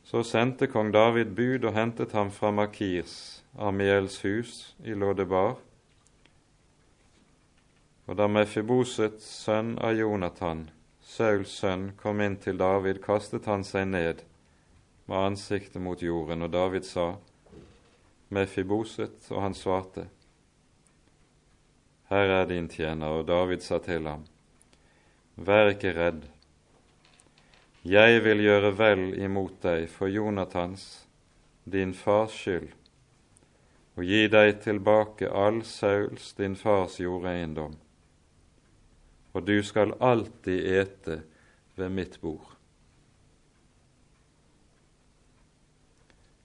[0.06, 5.56] Så sendte kong David bud og hentet ham fra Makirs Amiels hus i Lådebar.
[8.06, 10.68] Og da Mefiboset, sønn av Jonathan,
[11.02, 14.22] Sauls sønn, kom inn til David, kastet han seg ned
[15.10, 17.16] med ansiktet mot jorden, og David sa,
[18.30, 20.12] Mefiboset, og han svarte,
[22.10, 24.26] Her er din tjener, og David sa til ham,
[25.36, 26.26] Vær ikke redd,
[27.86, 31.06] jeg vil gjøre vel imot deg for Jonathans,
[31.66, 32.70] din fars skyld,
[33.96, 37.76] og gi deg tilbake all Sauls, din fars jordeiendom.
[39.36, 41.20] og du skal alltid ete
[41.76, 42.54] ved mitt bord.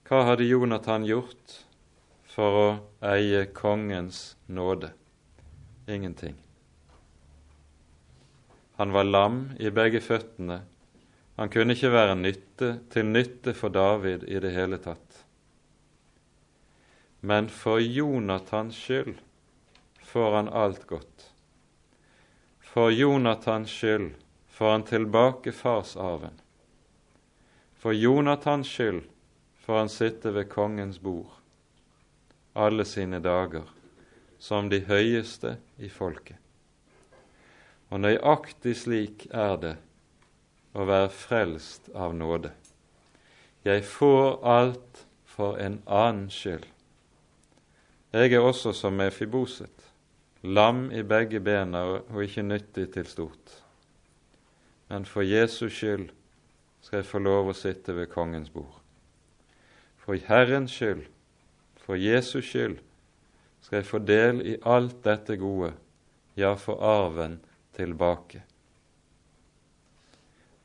[0.03, 1.61] Hva hadde Jonathan gjort
[2.33, 2.65] for å
[3.13, 4.91] eie kongens nåde?
[5.87, 6.35] Ingenting.
[8.75, 10.61] Han var lam i begge føttene.
[11.35, 15.23] Han kunne ikke være nytte, til nytte for David i det hele tatt.
[17.21, 19.19] Men for Jonathans skyld
[20.11, 21.27] får han alt godt.
[22.59, 24.13] For Jonathans skyld
[24.47, 26.39] får han tilbake farsarven.
[27.75, 29.03] For Jonathans skyld
[29.65, 31.41] får han sitte ved kongens bord
[32.53, 33.63] alle sine dager
[34.41, 36.37] som de høyeste i folket.
[37.91, 39.75] Og nøyaktig slik er det
[40.73, 42.49] å være frelst av nåde.
[43.67, 46.65] Jeg får alt for en annen skyld.
[48.11, 49.85] Jeg er også som Mefiboset,
[50.41, 53.61] lam i begge bena og ikke nyttig til stort.
[54.89, 56.09] Men for Jesus skyld
[56.81, 58.79] skal jeg få lov å sitte ved kongens bord.
[60.01, 61.05] For Herrens skyld,
[61.77, 62.81] for Jesus skyld,
[63.61, 65.71] skal jeg få del i alt dette gode,
[66.35, 67.39] ja, få arven
[67.77, 68.43] tilbake.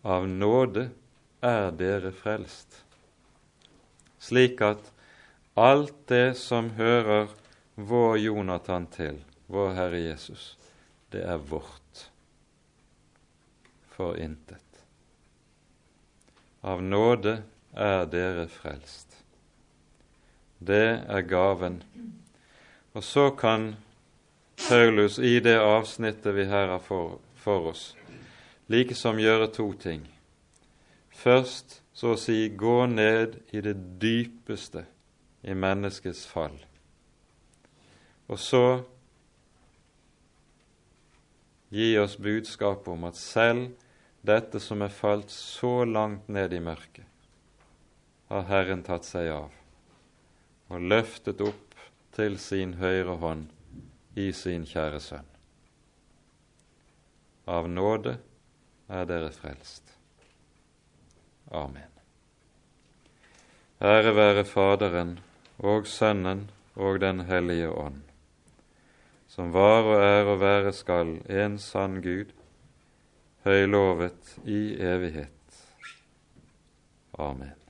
[0.07, 0.89] Av nåde
[1.45, 2.83] er dere frelst,
[4.23, 4.93] slik at
[5.57, 7.33] alt det som hører
[7.77, 10.55] vår Jonathan til, vår Herre Jesus,
[11.13, 12.07] det er vårt
[13.97, 14.63] for intet.
[16.61, 17.39] Av nåde
[17.73, 19.23] er dere frelst.
[20.59, 21.79] Det er gaven.
[22.97, 23.75] Og så kan
[24.69, 27.91] Paulus i det avsnittet vi her har for, for oss,
[28.73, 30.07] likesom gjøre to ting.
[31.13, 34.87] Først så å si gå ned i det dypeste
[35.45, 36.57] i menneskets fall.
[38.33, 38.65] Og så
[41.69, 43.75] gi oss budskap om at selv
[44.27, 47.05] dette som er falt så langt ned i mørket,
[48.33, 49.53] har Herren tatt seg av
[50.73, 51.66] og løftet opp
[52.17, 53.49] til sin høyre hånd
[54.17, 55.27] i sin kjære Sønn.
[57.47, 58.17] Av nåde
[58.89, 59.93] er dere frelst.
[61.53, 61.93] Amen.
[63.85, 65.19] Ære være Faderen
[65.59, 68.01] og Sønnen og Den hellige ånd,
[69.29, 72.33] som var og er og være skal en sann Gud,
[73.45, 75.63] høylovet i evighet.
[77.19, 77.66] Amen.